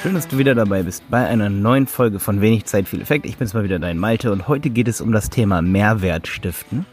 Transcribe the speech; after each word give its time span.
Schön, 0.00 0.14
dass 0.14 0.28
du 0.28 0.38
wieder 0.38 0.54
dabei 0.54 0.84
bist 0.84 1.02
bei 1.10 1.26
einer 1.26 1.50
neuen 1.50 1.88
Folge 1.88 2.20
von 2.20 2.40
Wenig 2.40 2.66
Zeit, 2.66 2.86
viel 2.86 3.00
Effekt. 3.00 3.26
Ich 3.26 3.36
bin's 3.36 3.52
mal 3.52 3.64
wieder 3.64 3.80
dein 3.80 3.98
Malte 3.98 4.30
und 4.30 4.46
heute 4.46 4.70
geht 4.70 4.86
es 4.86 5.00
um 5.00 5.10
das 5.10 5.28
Thema 5.28 5.60
Mehrwert 5.60 6.28
stiften 6.28 6.86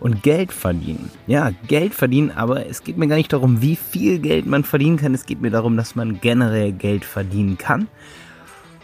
und 0.00 0.22
Geld 0.22 0.50
verdienen. 0.50 1.10
Ja, 1.26 1.50
Geld 1.66 1.92
verdienen, 1.92 2.30
aber 2.30 2.64
es 2.64 2.84
geht 2.84 2.96
mir 2.96 3.06
gar 3.06 3.16
nicht 3.16 3.34
darum, 3.34 3.60
wie 3.60 3.76
viel 3.76 4.18
Geld 4.18 4.46
man 4.46 4.64
verdienen 4.64 4.96
kann. 4.96 5.12
Es 5.12 5.26
geht 5.26 5.42
mir 5.42 5.50
darum, 5.50 5.76
dass 5.76 5.94
man 5.94 6.22
generell 6.22 6.72
Geld 6.72 7.04
verdienen 7.04 7.58
kann 7.58 7.86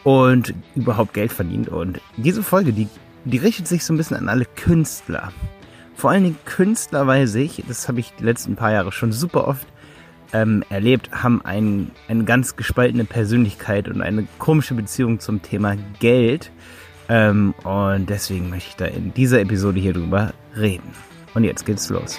und 0.03 0.53
überhaupt 0.75 1.15
Geld 1.15 1.33
verdient. 1.33 1.71
Und 1.71 2.03
diese 2.19 2.43
Folge, 2.43 2.75
die, 2.75 2.89
die 3.25 3.39
richtet 3.39 3.67
sich 3.67 3.83
so 3.83 3.95
ein 3.95 3.97
bisschen 3.97 4.19
an 4.19 4.29
alle 4.29 4.45
Künstler. 4.45 5.33
Vor 5.95 6.11
allen 6.11 6.25
Dingen 6.25 6.39
Künstler, 6.45 7.07
weiß 7.07 7.35
ich, 7.37 7.65
das 7.67 7.89
habe 7.89 8.01
ich 8.01 8.13
die 8.19 8.25
letzten 8.25 8.57
paar 8.57 8.73
Jahre 8.73 8.93
schon 8.93 9.13
super 9.13 9.49
oft 9.49 9.67
ähm, 10.35 10.65
erlebt, 10.69 11.11
haben 11.13 11.41
ein, 11.45 11.93
eine 12.09 12.25
ganz 12.25 12.57
gespaltene 12.57 13.05
Persönlichkeit 13.05 13.89
und 13.89 14.03
eine 14.03 14.27
komische 14.39 14.75
Beziehung 14.75 15.21
zum 15.21 15.41
Thema 15.41 15.77
Geld. 16.01 16.51
Ähm, 17.09 17.55
und 17.63 18.11
deswegen 18.11 18.51
möchte 18.51 18.69
ich 18.71 18.77
da 18.77 18.85
in 18.87 19.15
dieser 19.15 19.41
Episode 19.41 19.81
hier 19.81 19.93
drüber 19.93 20.35
reden. 20.57 20.91
Und 21.35 21.45
jetzt 21.45 21.65
geht's 21.65 21.89
los. 21.89 22.19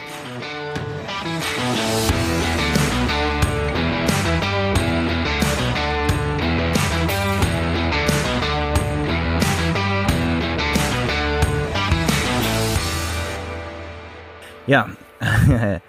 Ja, 14.68 14.90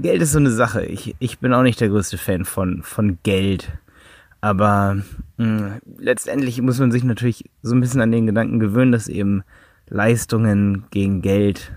Geld 0.00 0.22
ist 0.22 0.32
so 0.32 0.38
eine 0.38 0.50
Sache. 0.50 0.84
Ich, 0.84 1.14
ich 1.18 1.38
bin 1.38 1.52
auch 1.52 1.62
nicht 1.62 1.80
der 1.80 1.88
größte 1.88 2.18
Fan 2.18 2.44
von, 2.44 2.82
von 2.82 3.18
Geld. 3.22 3.72
Aber 4.40 4.96
mh, 5.36 5.46
hm, 5.46 5.72
letztendlich 5.98 6.60
muss 6.60 6.78
man 6.78 6.90
sich 6.90 7.04
natürlich 7.04 7.50
so 7.62 7.74
ein 7.74 7.80
bisschen 7.80 8.00
an 8.00 8.12
den 8.12 8.26
Gedanken 8.26 8.58
gewöhnen, 8.58 8.92
dass 8.92 9.08
eben 9.08 9.42
Leistungen 9.88 10.84
gegen 10.90 11.22
Geld 11.22 11.72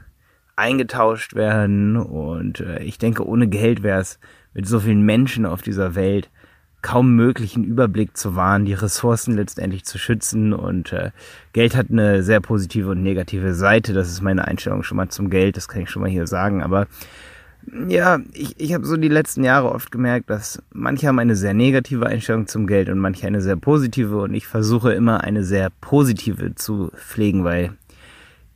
eingetauscht 0.56 1.36
werden. 1.36 1.98
Und 1.98 2.59
äh, 2.59 2.81
ich 2.84 2.98
denke, 2.98 3.28
ohne 3.28 3.48
Geld 3.48 3.84
wäre 3.84 4.00
es 4.00 4.20
mit 4.53 4.68
so 4.68 4.80
vielen 4.80 5.02
Menschen 5.02 5.45
auf 5.45 5.62
dieser 5.62 5.95
Welt 5.95 6.30
kaum 6.81 7.16
möglich, 7.16 7.56
einen 7.56 7.66
Überblick 7.66 8.16
zu 8.16 8.36
wahren, 8.36 8.66
die 8.66 8.75
Ressourcen 8.75 9.36
letztendlich 9.36 9.86
zu 9.86 9.97
schützen. 9.97 10.53
Und 10.53 10.94
äh, 10.94 11.12
Geld 11.52 11.75
hat 11.75 11.88
eine 11.90 12.22
sehr 12.23 12.42
positive 12.42 12.92
und 12.92 13.02
negative 13.02 13.56
Seite. 13.56 13.94
Das 13.94 14.08
ist 14.08 14.22
meine 14.22 14.47
Einstellung 14.47 14.84
schon 14.84 14.97
mal 14.97 15.09
zum 15.09 15.30
Geld, 15.31 15.58
das 15.58 15.68
kann 15.68 15.81
ich 15.81 15.90
schon 15.90 16.03
mal 16.03 16.12
hier 16.12 16.28
sagen. 16.28 16.62
Aber 16.62 16.88
ja, 17.88 18.20
ich, 18.34 18.60
ich 18.60 18.74
habe 18.74 18.86
so 18.86 18.98
die 18.98 19.08
letzten 19.08 19.44
Jahre 19.44 19.72
oft 19.72 19.92
gemerkt, 19.92 20.30
dass 20.30 20.62
manche 20.72 21.08
haben 21.08 21.20
eine 21.20 21.36
sehr 21.36 21.54
negative 21.54 22.06
Einstellung 22.06 22.48
zum 22.48 22.68
Geld 22.68 22.90
und 22.90 23.00
manche 23.00 23.28
eine 23.28 23.42
sehr 23.42 23.56
positive 23.56 24.18
und 24.18 24.34
ich 24.34 24.48
versuche 24.48 24.94
immer 24.94 25.24
eine 25.24 25.44
sehr 25.44 25.70
positive 25.82 26.56
zu 26.56 26.92
pflegen, 26.96 27.44
weil 27.44 27.74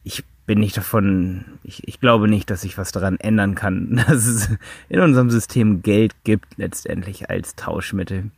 ich 0.03 0.23
bin 0.45 0.59
nicht 0.59 0.77
davon, 0.77 1.45
ich, 1.63 1.87
ich 1.87 1.99
glaube 1.99 2.27
nicht, 2.27 2.49
dass 2.49 2.63
ich 2.63 2.77
was 2.77 2.91
daran 2.91 3.19
ändern 3.19 3.55
kann, 3.55 4.01
dass 4.07 4.25
es 4.25 4.49
in 4.89 4.99
unserem 4.99 5.29
System 5.29 5.81
Geld 5.81 6.13
gibt, 6.23 6.57
letztendlich 6.57 7.29
als 7.29 7.55
Tauschmittel, 7.55 8.31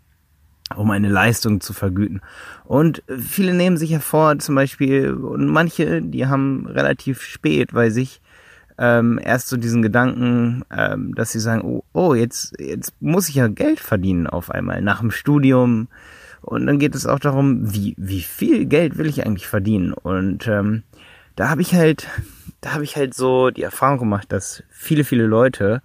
um 0.76 0.92
eine 0.92 1.10
Leistung 1.10 1.62
zu 1.62 1.74
vergüten. 1.74 2.22
Und 2.66 3.04
viele 3.08 3.54
nehmen 3.54 3.78
sich 3.78 3.92
hervor, 3.92 4.40
zum 4.40 4.56
Beispiel, 4.56 5.14
und 5.14 5.48
manche, 5.48 6.02
die 6.02 6.28
haben 6.28 6.66
relativ 6.68 7.22
spät, 7.22 7.74
weil 7.74 7.92
sich 7.92 8.22
ähm, 8.78 9.20
erst 9.24 9.50
so 9.50 9.58
diesen 9.58 9.82
Gedanken, 9.82 10.64
ähm, 10.76 11.14
dass 11.16 11.32
sie 11.32 11.40
sagen, 11.40 11.62
oh, 11.64 11.84
oh, 11.94 12.14
jetzt, 12.14 12.60
jetzt 12.60 12.94
muss 13.02 13.30
ich 13.30 13.36
ja 13.36 13.48
Geld 13.48 13.80
verdienen 13.80 14.28
auf 14.28 14.52
einmal 14.52 14.82
nach 14.82 15.00
dem 15.00 15.12
Studium. 15.12 15.88
Und 16.42 16.66
dann 16.66 16.80
geht 16.80 16.96
es 16.96 17.06
auch 17.06 17.20
darum, 17.20 17.74
wie, 17.74 17.96
wie 17.98 18.22
viel 18.22 18.66
Geld 18.66 18.98
will 18.98 19.08
ich 19.08 19.26
eigentlich 19.26 19.48
verdienen? 19.48 19.94
Und 19.94 20.48
ähm, 20.48 20.84
da 21.36 21.50
habe 21.50 21.62
ich 21.62 21.76
halt, 21.76 22.08
da 22.62 22.74
habe 22.74 22.84
ich 22.84 22.96
halt 22.96 23.14
so 23.14 23.52
die 23.52 23.64
Erfahrung 23.64 24.00
gemacht, 24.00 24.31
dass 24.31 24.64
viele, 24.70 25.04
viele 25.04 25.26
Leute 25.26 25.81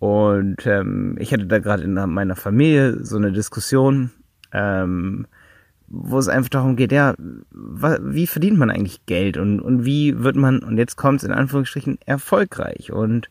und 0.00 0.66
ähm, 0.66 1.16
ich 1.20 1.32
hatte 1.32 1.46
da 1.46 1.58
gerade 1.58 1.82
in 1.82 1.92
meiner 1.92 2.34
Familie 2.34 3.04
so 3.04 3.18
eine 3.18 3.32
Diskussion, 3.32 4.10
ähm, 4.50 5.26
wo 5.90 6.18
es 6.18 6.28
einfach 6.28 6.50
darum 6.50 6.76
geht, 6.76 6.92
ja, 6.92 7.14
wie 7.18 8.28
verdient 8.28 8.56
man 8.56 8.70
eigentlich 8.70 9.04
Geld 9.06 9.36
und, 9.36 9.60
und 9.60 9.84
wie 9.84 10.22
wird 10.22 10.36
man, 10.36 10.60
und 10.60 10.78
jetzt 10.78 10.96
kommt 10.96 11.18
es 11.18 11.24
in 11.28 11.32
Anführungsstrichen, 11.32 11.98
erfolgreich. 12.06 12.92
Und 12.92 13.28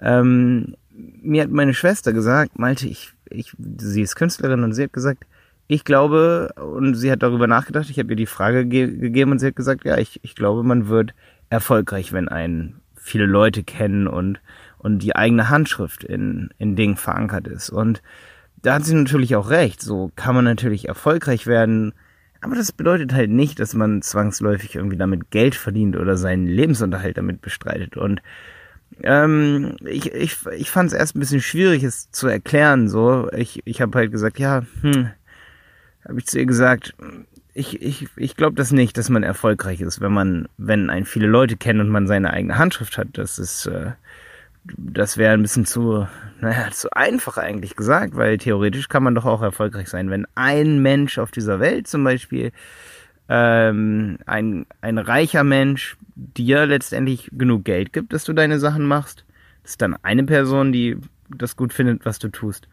ähm, 0.00 0.74
mir 0.90 1.42
hat 1.42 1.50
meine 1.50 1.74
Schwester 1.74 2.12
gesagt, 2.12 2.58
Malte, 2.58 2.88
ich, 2.88 3.12
ich, 3.30 3.54
sie 3.78 4.02
ist 4.02 4.16
Künstlerin 4.16 4.64
und 4.64 4.72
sie 4.72 4.82
hat 4.82 4.92
gesagt, 4.92 5.24
ich 5.68 5.84
glaube, 5.84 6.50
und 6.56 6.96
sie 6.96 7.10
hat 7.10 7.22
darüber 7.22 7.46
nachgedacht, 7.46 7.88
ich 7.88 7.98
habe 8.00 8.10
ihr 8.10 8.16
die 8.16 8.26
Frage 8.26 8.66
ge 8.66 8.98
gegeben 8.98 9.30
und 9.30 9.38
sie 9.38 9.46
hat 9.46 9.56
gesagt, 9.56 9.84
ja, 9.84 9.96
ich, 9.96 10.18
ich 10.24 10.34
glaube, 10.34 10.64
man 10.64 10.88
wird 10.88 11.14
erfolgreich, 11.50 12.12
wenn 12.12 12.28
einen 12.28 12.80
viele 12.96 13.26
Leute 13.26 13.62
kennen 13.62 14.08
und, 14.08 14.40
und 14.78 14.98
die 14.98 15.14
eigene 15.14 15.50
Handschrift 15.50 16.02
in, 16.02 16.50
in 16.58 16.74
Dingen 16.74 16.96
verankert 16.96 17.46
ist. 17.46 17.70
Und 17.70 18.02
da 18.62 18.74
hat 18.74 18.84
sie 18.84 18.94
natürlich 18.94 19.36
auch 19.36 19.50
recht. 19.50 19.82
So 19.82 20.10
kann 20.16 20.34
man 20.34 20.44
natürlich 20.44 20.88
erfolgreich 20.88 21.46
werden. 21.46 21.92
Aber 22.40 22.56
das 22.56 22.72
bedeutet 22.72 23.12
halt 23.12 23.30
nicht, 23.30 23.60
dass 23.60 23.74
man 23.74 24.02
zwangsläufig 24.02 24.74
irgendwie 24.74 24.96
damit 24.96 25.30
Geld 25.30 25.54
verdient 25.54 25.96
oder 25.96 26.16
seinen 26.16 26.46
Lebensunterhalt 26.46 27.16
damit 27.16 27.40
bestreitet. 27.40 27.96
Und 27.96 28.20
ähm, 29.02 29.76
ich, 29.84 30.12
ich, 30.12 30.36
ich 30.56 30.70
fand 30.70 30.88
es 30.88 30.98
erst 30.98 31.14
ein 31.14 31.20
bisschen 31.20 31.40
schwierig, 31.40 31.82
es 31.82 32.10
zu 32.10 32.26
erklären. 32.26 32.88
So, 32.88 33.30
ich, 33.32 33.62
ich 33.64 33.80
habe 33.80 33.96
halt 33.96 34.10
gesagt, 34.10 34.38
ja, 34.38 34.62
hm, 34.80 35.10
habe 36.04 36.18
ich 36.18 36.26
zu 36.26 36.38
ihr 36.38 36.46
gesagt, 36.46 36.94
ich, 37.54 37.82
ich, 37.82 38.08
ich 38.16 38.36
glaube 38.36 38.56
das 38.56 38.72
nicht, 38.72 38.96
dass 38.96 39.08
man 39.08 39.22
erfolgreich 39.22 39.80
ist, 39.80 40.00
wenn 40.00 40.12
man, 40.12 40.48
wenn 40.56 40.90
ein 40.90 41.04
viele 41.04 41.26
Leute 41.26 41.56
kennen 41.56 41.80
und 41.80 41.90
man 41.90 42.06
seine 42.06 42.32
eigene 42.32 42.58
Handschrift 42.58 42.98
hat. 42.98 43.08
Das 43.12 43.38
ist, 43.38 43.66
äh, 43.66 43.92
das 44.64 45.16
wäre 45.16 45.34
ein 45.34 45.42
bisschen 45.42 45.66
zu, 45.66 46.06
naja, 46.40 46.70
zu 46.70 46.90
einfach 46.92 47.36
eigentlich 47.36 47.76
gesagt, 47.76 48.16
weil 48.16 48.38
theoretisch 48.38 48.88
kann 48.88 49.02
man 49.02 49.14
doch 49.14 49.24
auch 49.24 49.42
erfolgreich 49.42 49.88
sein, 49.88 50.10
wenn 50.10 50.26
ein 50.34 50.80
Mensch 50.80 51.18
auf 51.18 51.30
dieser 51.30 51.60
Welt 51.60 51.88
zum 51.88 52.04
Beispiel, 52.04 52.52
ähm, 53.28 54.18
ein, 54.26 54.66
ein 54.80 54.98
reicher 54.98 55.44
Mensch 55.44 55.96
dir 56.14 56.66
letztendlich 56.66 57.30
genug 57.32 57.64
Geld 57.64 57.92
gibt, 57.92 58.12
dass 58.12 58.24
du 58.24 58.32
deine 58.32 58.58
Sachen 58.58 58.84
machst. 58.84 59.24
Das 59.62 59.72
ist 59.72 59.82
dann 59.82 59.96
eine 60.02 60.24
Person, 60.24 60.72
die 60.72 60.98
das 61.28 61.56
gut 61.56 61.72
findet, 61.72 62.04
was 62.04 62.18
du 62.18 62.28
tust. 62.28 62.68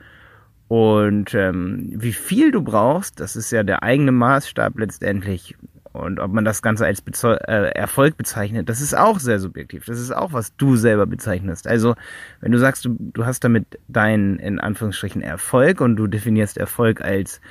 Und 0.68 1.34
ähm, 1.34 1.94
wie 1.96 2.14
viel 2.14 2.52
du 2.52 2.62
brauchst, 2.62 3.20
das 3.20 3.36
ist 3.36 3.52
ja 3.52 3.64
der 3.64 3.84
eigene 3.84 4.12
Maßstab 4.12 4.78
letztendlich. 4.78 5.56
Und 6.00 6.20
ob 6.20 6.32
man 6.32 6.46
das 6.46 6.62
Ganze 6.62 6.86
als 6.86 7.02
Bezeu 7.02 7.34
äh, 7.34 7.72
Erfolg 7.72 8.18
bezeichnet, 8.18 8.70
das 8.70 8.82
ist 8.82 8.96
auch 8.96 9.20
sehr 9.20 9.40
subjektiv. 9.40 9.86
Das 9.86 10.00
ist 10.00 10.12
auch, 10.12 10.34
was 10.34 10.56
du 10.56 10.76
selber 10.76 11.06
bezeichnest. 11.06 11.68
Also, 11.68 11.96
wenn 12.42 12.52
du 12.52 12.60
sagst, 12.60 12.86
du, 12.86 12.96
du 13.00 13.26
hast 13.26 13.44
damit 13.44 13.80
deinen, 13.88 14.40
in 14.40 14.60
Anführungsstrichen, 14.60 15.22
Erfolg 15.22 15.82
und 15.82 15.96
du 15.96 16.08
definierst 16.08 16.58
Erfolg 16.58 17.02
als, 17.02 17.42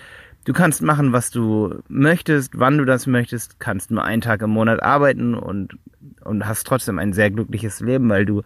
du 0.44 0.52
kannst 0.52 0.82
machen, 0.82 1.12
was 1.12 1.30
du 1.30 1.82
möchtest, 1.88 2.58
wann 2.58 2.78
du 2.78 2.84
das 2.84 3.06
möchtest, 3.06 3.60
kannst 3.60 3.90
nur 3.90 4.04
einen 4.04 4.22
Tag 4.22 4.42
im 4.42 4.50
Monat 4.50 4.82
arbeiten 4.82 5.34
und, 5.34 5.78
und 6.24 6.46
hast 6.46 6.66
trotzdem 6.66 6.98
ein 6.98 7.12
sehr 7.12 7.30
glückliches 7.30 7.80
Leben, 7.80 8.08
weil 8.08 8.24
du 8.24 8.42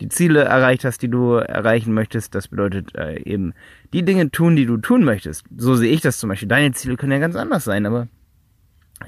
die 0.00 0.08
Ziele 0.08 0.44
erreicht 0.44 0.84
hast, 0.84 1.02
die 1.02 1.08
du 1.08 1.34
erreichen 1.34 1.94
möchtest. 1.94 2.34
Das 2.34 2.48
bedeutet 2.48 2.94
äh, 2.94 3.20
eben 3.22 3.54
die 3.92 4.04
Dinge 4.04 4.30
tun, 4.30 4.56
die 4.56 4.66
du 4.66 4.76
tun 4.76 5.04
möchtest. 5.04 5.44
So 5.56 5.74
sehe 5.74 5.90
ich 5.90 6.00
das 6.00 6.18
zum 6.18 6.28
Beispiel. 6.28 6.48
Deine 6.48 6.72
Ziele 6.72 6.96
können 6.96 7.12
ja 7.12 7.18
ganz 7.18 7.36
anders 7.36 7.64
sein, 7.64 7.86
aber 7.86 8.08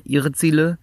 ihre 0.05 0.33
Ziele, 0.33 0.79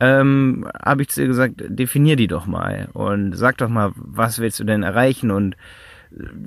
ähm, 0.00 0.66
habe 0.84 1.02
ich 1.02 1.08
zu 1.10 1.22
ihr 1.22 1.28
gesagt, 1.28 1.62
definier 1.68 2.16
die 2.16 2.26
doch 2.26 2.46
mal 2.46 2.88
und 2.92 3.36
sag 3.36 3.58
doch 3.58 3.68
mal, 3.68 3.92
was 3.94 4.38
willst 4.40 4.58
du 4.58 4.64
denn 4.64 4.82
erreichen? 4.82 5.30
Und 5.30 5.56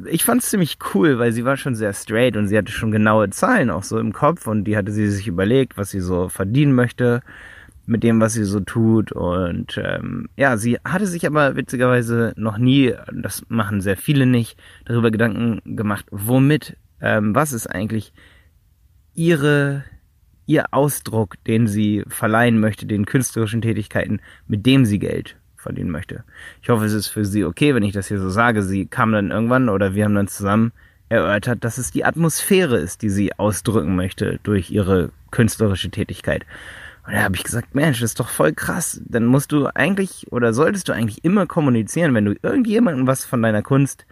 ich 0.05 0.23
fand 0.23 0.43
es 0.43 0.49
ziemlich 0.49 0.77
cool, 0.93 1.19
weil 1.19 1.31
sie 1.31 1.45
war 1.45 1.57
schon 1.57 1.75
sehr 1.75 1.93
straight 1.93 2.37
und 2.37 2.47
sie 2.47 2.57
hatte 2.57 2.71
schon 2.71 2.91
genaue 2.91 3.29
Zahlen 3.29 3.69
auch 3.69 3.83
so 3.83 3.97
im 3.97 4.13
Kopf 4.13 4.47
und 4.47 4.65
die 4.65 4.77
hatte 4.77 4.91
sie 4.91 5.09
sich 5.09 5.27
überlegt, 5.27 5.77
was 5.77 5.89
sie 5.89 6.01
so 6.01 6.29
verdienen 6.29 6.73
möchte 6.73 7.21
mit 7.85 8.03
dem, 8.03 8.19
was 8.19 8.33
sie 8.33 8.43
so 8.43 8.59
tut. 8.59 9.11
Und 9.11 9.79
ähm, 9.83 10.27
ja, 10.35 10.57
sie 10.57 10.77
hatte 10.83 11.07
sich 11.07 11.25
aber 11.25 11.55
witzigerweise 11.55 12.33
noch 12.35 12.57
nie, 12.57 12.93
das 13.13 13.45
machen 13.47 13.81
sehr 13.81 13.97
viele 13.97 14.25
nicht, 14.25 14.59
darüber 14.85 15.11
Gedanken 15.11 15.61
gemacht, 15.77 16.05
womit, 16.11 16.77
ähm, 17.01 17.33
was 17.35 17.53
ist 17.53 17.67
eigentlich 17.67 18.13
ihre 19.13 19.83
ihr 20.45 20.65
Ausdruck, 20.71 21.35
den 21.45 21.67
sie 21.67 22.03
verleihen 22.07 22.59
möchte, 22.59 22.85
den 22.85 23.05
künstlerischen 23.05 23.61
Tätigkeiten, 23.61 24.19
mit 24.47 24.65
dem 24.65 24.85
sie 24.85 24.99
Geld 24.99 25.35
verdienen 25.55 25.91
möchte. 25.91 26.23
Ich 26.61 26.69
hoffe, 26.69 26.85
es 26.85 26.93
ist 26.93 27.07
für 27.07 27.25
sie 27.25 27.43
okay, 27.43 27.73
wenn 27.73 27.83
ich 27.83 27.93
das 27.93 28.07
hier 28.07 28.19
so 28.19 28.29
sage. 28.29 28.61
Sie 28.61 28.85
kam 28.85 29.11
dann 29.11 29.31
irgendwann 29.31 29.69
oder 29.69 29.95
wir 29.95 30.05
haben 30.05 30.15
dann 30.15 30.27
zusammen 30.27 30.71
erörtert, 31.09 31.63
dass 31.63 31.77
es 31.77 31.91
die 31.91 32.05
Atmosphäre 32.05 32.77
ist, 32.77 33.01
die 33.01 33.09
sie 33.09 33.33
ausdrücken 33.33 33.95
möchte 33.95 34.39
durch 34.43 34.71
ihre 34.71 35.11
künstlerische 35.31 35.89
Tätigkeit. 35.89 36.45
Und 37.05 37.13
da 37.13 37.23
habe 37.23 37.35
ich 37.35 37.43
gesagt, 37.43 37.75
Mensch, 37.75 37.99
das 37.99 38.11
ist 38.11 38.19
doch 38.19 38.29
voll 38.29 38.53
krass. 38.53 39.01
Dann 39.05 39.25
musst 39.25 39.51
du 39.51 39.67
eigentlich 39.67 40.31
oder 40.31 40.53
solltest 40.53 40.89
du 40.89 40.93
eigentlich 40.93 41.23
immer 41.23 41.45
kommunizieren, 41.45 42.13
wenn 42.13 42.25
du 42.25 42.35
irgendjemandem 42.41 43.05
was 43.05 43.25
von 43.25 43.41
deiner 43.41 43.61
Kunst 43.61 44.05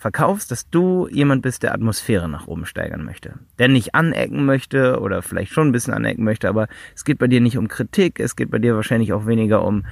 verkaufst, 0.00 0.50
dass 0.50 0.70
du 0.70 1.08
jemand 1.12 1.42
bist, 1.42 1.62
der 1.62 1.74
Atmosphäre 1.74 2.26
nach 2.26 2.46
oben 2.46 2.64
steigern 2.64 3.04
möchte. 3.04 3.34
Der 3.58 3.68
nicht 3.68 3.94
anecken 3.94 4.46
möchte 4.46 4.98
oder 4.98 5.20
vielleicht 5.20 5.52
schon 5.52 5.68
ein 5.68 5.72
bisschen 5.72 5.92
anecken 5.92 6.24
möchte, 6.24 6.48
aber 6.48 6.68
es 6.96 7.04
geht 7.04 7.18
bei 7.18 7.26
dir 7.26 7.42
nicht 7.42 7.58
um 7.58 7.68
Kritik, 7.68 8.18
es 8.18 8.34
geht 8.34 8.50
bei 8.50 8.58
dir 8.58 8.74
wahrscheinlich 8.74 9.12
auch 9.12 9.26
weniger 9.26 9.62
um 9.62 9.84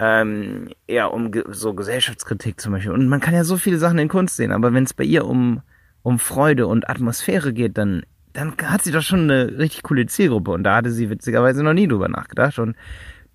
ähm, 0.00 0.70
eher 0.88 1.14
um 1.14 1.30
so 1.50 1.72
Gesellschaftskritik 1.72 2.60
zum 2.60 2.72
Beispiel. 2.72 2.90
Und 2.90 3.06
man 3.06 3.20
kann 3.20 3.32
ja 3.32 3.44
so 3.44 3.56
viele 3.56 3.78
Sachen 3.78 4.00
in 4.00 4.08
Kunst 4.08 4.34
sehen, 4.34 4.50
aber 4.50 4.74
wenn 4.74 4.82
es 4.82 4.92
bei 4.92 5.04
ihr 5.04 5.24
um, 5.24 5.62
um 6.02 6.18
Freude 6.18 6.66
und 6.66 6.90
Atmosphäre 6.90 7.52
geht, 7.52 7.78
dann, 7.78 8.02
dann 8.32 8.56
hat 8.60 8.82
sie 8.82 8.90
doch 8.90 9.02
schon 9.02 9.30
eine 9.30 9.56
richtig 9.56 9.84
coole 9.84 10.06
Zielgruppe. 10.06 10.50
Und 10.50 10.64
da 10.64 10.74
hatte 10.74 10.90
sie 10.90 11.10
witzigerweise 11.10 11.62
noch 11.62 11.74
nie 11.74 11.86
drüber 11.86 12.08
nachgedacht. 12.08 12.58
Und 12.58 12.74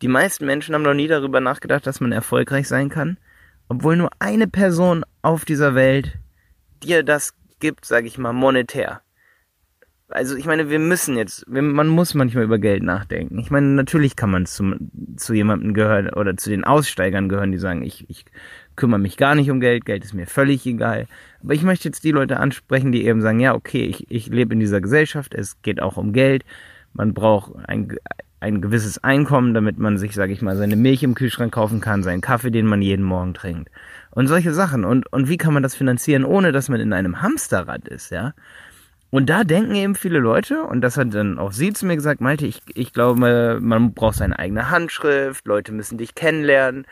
die 0.01 0.09
meisten 0.09 0.45
Menschen 0.45 0.75
haben 0.75 0.81
noch 0.81 0.93
nie 0.93 1.07
darüber 1.07 1.39
nachgedacht, 1.39 1.87
dass 1.87 2.01
man 2.01 2.11
erfolgreich 2.11 2.67
sein 2.67 2.89
kann 2.89 3.17
obwohl 3.69 3.95
nur 3.95 4.09
eine 4.19 4.47
Person 4.47 5.05
auf 5.21 5.45
dieser 5.45 5.75
Welt 5.75 6.17
dir 6.83 7.03
das 7.03 7.33
gibt, 7.59 7.85
sage 7.85 8.07
ich 8.07 8.17
mal, 8.17 8.33
monetär. 8.33 9.01
Also 10.11 10.35
ich 10.35 10.45
meine, 10.45 10.71
wir 10.71 10.79
müssen 10.79 11.17
jetzt, 11.17 11.47
man 11.47 11.87
muss 11.87 12.15
manchmal 12.15 12.43
über 12.43 12.57
Geld 12.57 12.81
nachdenken. 12.81 13.37
Ich 13.37 13.51
meine, 13.51 13.67
natürlich 13.67 14.15
kann 14.15 14.31
man 14.31 14.47
zu, 14.47 14.75
zu 15.17 15.35
jemandem 15.35 15.75
gehören 15.75 16.09
oder 16.09 16.35
zu 16.35 16.49
den 16.49 16.63
Aussteigern 16.63 17.29
gehören, 17.29 17.51
die 17.51 17.59
sagen, 17.59 17.83
ich, 17.83 18.09
ich 18.09 18.25
kümmere 18.75 18.99
mich 18.99 19.17
gar 19.17 19.35
nicht 19.35 19.51
um 19.51 19.59
Geld, 19.59 19.85
Geld 19.85 20.03
ist 20.03 20.15
mir 20.15 20.25
völlig 20.25 20.65
egal. 20.65 21.05
Aber 21.43 21.53
ich 21.53 21.61
möchte 21.61 21.87
jetzt 21.87 22.03
die 22.03 22.11
Leute 22.11 22.37
ansprechen, 22.37 22.91
die 22.91 23.05
eben 23.05 23.21
sagen, 23.21 23.39
ja, 23.39 23.53
okay, 23.53 23.83
ich, 23.83 24.09
ich 24.09 24.27
lebe 24.27 24.53
in 24.53 24.59
dieser 24.59 24.81
Gesellschaft, 24.81 25.35
es 25.35 25.61
geht 25.61 25.79
auch 25.79 25.97
um 25.97 26.11
Geld, 26.11 26.43
man 26.93 27.13
braucht 27.13 27.51
ein, 27.67 27.95
ein 28.39 28.61
gewisses 28.61 29.03
Einkommen, 29.03 29.53
damit 29.53 29.77
man 29.77 29.97
sich, 29.97 30.15
sage 30.15 30.31
ich 30.31 30.41
mal, 30.41 30.55
seine 30.55 30.75
Milch 30.75 31.03
im 31.03 31.15
Kühlschrank 31.15 31.53
kaufen 31.53 31.81
kann, 31.81 32.03
seinen 32.03 32.21
Kaffee, 32.21 32.51
den 32.51 32.65
man 32.65 32.81
jeden 32.81 33.03
Morgen 33.03 33.33
trinkt. 33.33 33.69
Und 34.11 34.27
solche 34.27 34.53
Sachen. 34.53 34.85
Und, 34.85 35.11
und 35.11 35.27
wie 35.27 35.37
kann 35.37 35.53
man 35.53 35.63
das 35.63 35.75
finanzieren, 35.75 36.23
ohne 36.23 36.51
dass 36.51 36.69
man 36.69 36.79
in 36.79 36.93
einem 36.93 37.21
Hamsterrad 37.21 37.87
ist, 37.87 38.11
ja? 38.11 38.33
Und 39.11 39.29
da 39.29 39.43
denken 39.43 39.73
eben 39.73 39.95
viele 39.95 40.19
Leute, 40.19 40.63
und 40.63 40.81
das 40.81 40.95
hat 40.95 41.13
dann 41.15 41.39
auch 41.39 41.51
sie 41.51 41.73
zu 41.73 41.87
mir 41.87 41.95
gesagt, 41.95 42.21
Malte, 42.21 42.45
ich, 42.45 42.61
ich 42.75 42.93
glaube, 42.93 43.59
man 43.59 43.93
braucht 43.93 44.17
seine 44.17 44.37
eigene 44.37 44.69
Handschrift, 44.69 45.47
Leute 45.47 45.71
müssen 45.71 45.97
dich 45.97 46.13
kennenlernen. 46.13 46.85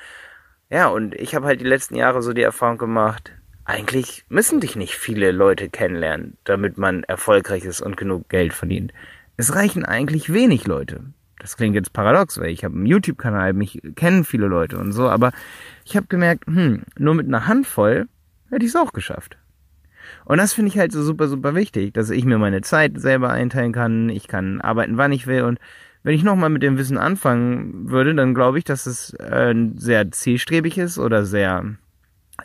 Ja, 0.69 0.87
und 0.87 1.13
ich 1.13 1.35
habe 1.35 1.45
halt 1.45 1.61
die 1.61 1.65
letzten 1.65 1.95
Jahre 1.95 2.23
so 2.23 2.33
die 2.33 2.41
Erfahrung 2.41 2.79
gemacht, 2.79 3.33
eigentlich 3.65 4.25
müssen 4.29 4.59
dich 4.61 4.75
nicht 4.75 4.95
viele 4.95 5.31
Leute 5.31 5.69
kennenlernen, 5.69 6.37
damit 6.43 6.79
man 6.79 7.03
erfolgreich 7.03 7.65
ist 7.65 7.81
und 7.81 7.97
genug 7.97 8.29
Geld 8.29 8.53
verdient. 8.53 8.93
Es 9.37 9.53
reichen 9.53 9.85
eigentlich 9.85 10.33
wenig 10.33 10.65
Leute 10.65 11.03
das 11.39 11.57
klingt 11.57 11.75
jetzt 11.75 11.93
paradox, 11.93 12.39
weil 12.39 12.49
ich 12.49 12.63
habe 12.63 12.75
einen 12.75 12.85
YouTube-Kanal, 12.85 13.53
mich 13.53 13.81
kennen 13.95 14.23
viele 14.23 14.47
Leute 14.47 14.77
und 14.77 14.91
so, 14.91 15.09
aber 15.09 15.31
ich 15.85 15.95
habe 15.95 16.07
gemerkt, 16.07 16.47
hm, 16.47 16.83
nur 16.97 17.15
mit 17.15 17.27
einer 17.27 17.47
Handvoll 17.47 18.07
hätte 18.49 18.65
ich 18.65 18.71
es 18.71 18.75
auch 18.75 18.93
geschafft. 18.93 19.37
Und 20.25 20.37
das 20.37 20.53
finde 20.53 20.69
ich 20.69 20.77
halt 20.77 20.91
so 20.91 21.03
super, 21.03 21.27
super 21.27 21.53
wichtig, 21.53 21.93
dass 21.93 22.09
ich 22.09 22.25
mir 22.25 22.37
meine 22.37 22.61
Zeit 22.61 22.99
selber 22.99 23.29
einteilen 23.29 23.73
kann, 23.73 24.09
ich 24.09 24.27
kann 24.27 24.61
arbeiten, 24.61 24.97
wann 24.97 25.11
ich 25.11 25.27
will 25.27 25.43
und 25.43 25.59
wenn 26.03 26.15
ich 26.15 26.23
nochmal 26.23 26.49
mit 26.49 26.63
dem 26.63 26.77
Wissen 26.77 26.97
anfangen 26.97 27.89
würde, 27.89 28.15
dann 28.15 28.33
glaube 28.33 28.57
ich, 28.57 28.63
dass 28.63 28.85
es 28.85 29.13
äh, 29.15 29.53
sehr 29.75 30.09
zielstrebig 30.11 30.77
ist 30.77 30.97
oder 30.97 31.25
sehr 31.25 31.65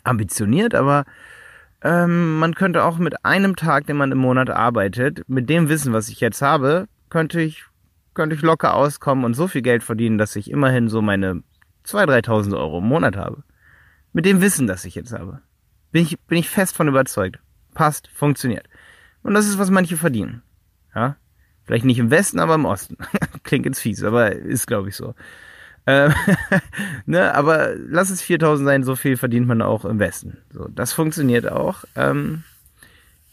ambitioniert, 0.03 0.75
aber 0.75 1.05
ähm, 1.81 2.39
man 2.39 2.55
könnte 2.55 2.83
auch 2.83 2.97
mit 2.97 3.25
einem 3.25 3.55
Tag, 3.55 3.87
den 3.87 3.97
man 3.97 4.11
im 4.11 4.17
Monat 4.17 4.49
arbeitet, 4.49 5.23
mit 5.27 5.49
dem 5.49 5.69
Wissen, 5.69 5.93
was 5.93 6.09
ich 6.09 6.19
jetzt 6.19 6.41
habe, 6.41 6.87
könnte 7.09 7.41
ich 7.41 7.65
könnte 8.13 8.35
ich 8.35 8.41
locker 8.41 8.75
auskommen 8.75 9.25
und 9.25 9.33
so 9.33 9.47
viel 9.47 9.61
Geld 9.61 9.83
verdienen, 9.83 10.17
dass 10.17 10.35
ich 10.35 10.49
immerhin 10.49 10.87
so 10.87 11.01
meine 11.01 11.43
2.000, 11.85 12.25
3.000 12.25 12.57
Euro 12.57 12.79
im 12.79 12.87
Monat 12.87 13.15
habe. 13.15 13.43
Mit 14.13 14.25
dem 14.25 14.41
Wissen, 14.41 14.67
das 14.67 14.85
ich 14.85 14.95
jetzt 14.95 15.11
habe. 15.11 15.41
Bin 15.91 16.03
ich, 16.03 16.19
bin 16.21 16.37
ich 16.37 16.49
fest 16.49 16.75
von 16.75 16.87
überzeugt. 16.87 17.39
Passt, 17.73 18.07
funktioniert. 18.07 18.67
Und 19.23 19.33
das 19.33 19.47
ist, 19.47 19.57
was 19.57 19.71
manche 19.71 19.97
verdienen. 19.97 20.43
Ja? 20.95 21.17
Vielleicht 21.63 21.85
nicht 21.85 21.99
im 21.99 22.11
Westen, 22.11 22.39
aber 22.39 22.55
im 22.55 22.65
Osten. 22.65 22.97
Klingt 23.43 23.65
jetzt 23.65 23.79
fies, 23.79 24.03
aber 24.03 24.33
ist, 24.33 24.67
glaube 24.67 24.89
ich, 24.89 24.95
so. 24.95 25.15
Ähm, 25.85 26.13
ne, 27.05 27.33
aber 27.33 27.75
lass 27.75 28.09
es 28.09 28.21
4000 28.21 28.67
sein, 28.67 28.83
so 28.83 28.95
viel 28.95 29.17
verdient 29.17 29.47
man 29.47 29.61
auch 29.61 29.85
im 29.85 29.99
Westen. 29.99 30.37
So, 30.51 30.67
das 30.67 30.93
funktioniert 30.93 31.51
auch, 31.51 31.83
ähm, 31.95 32.43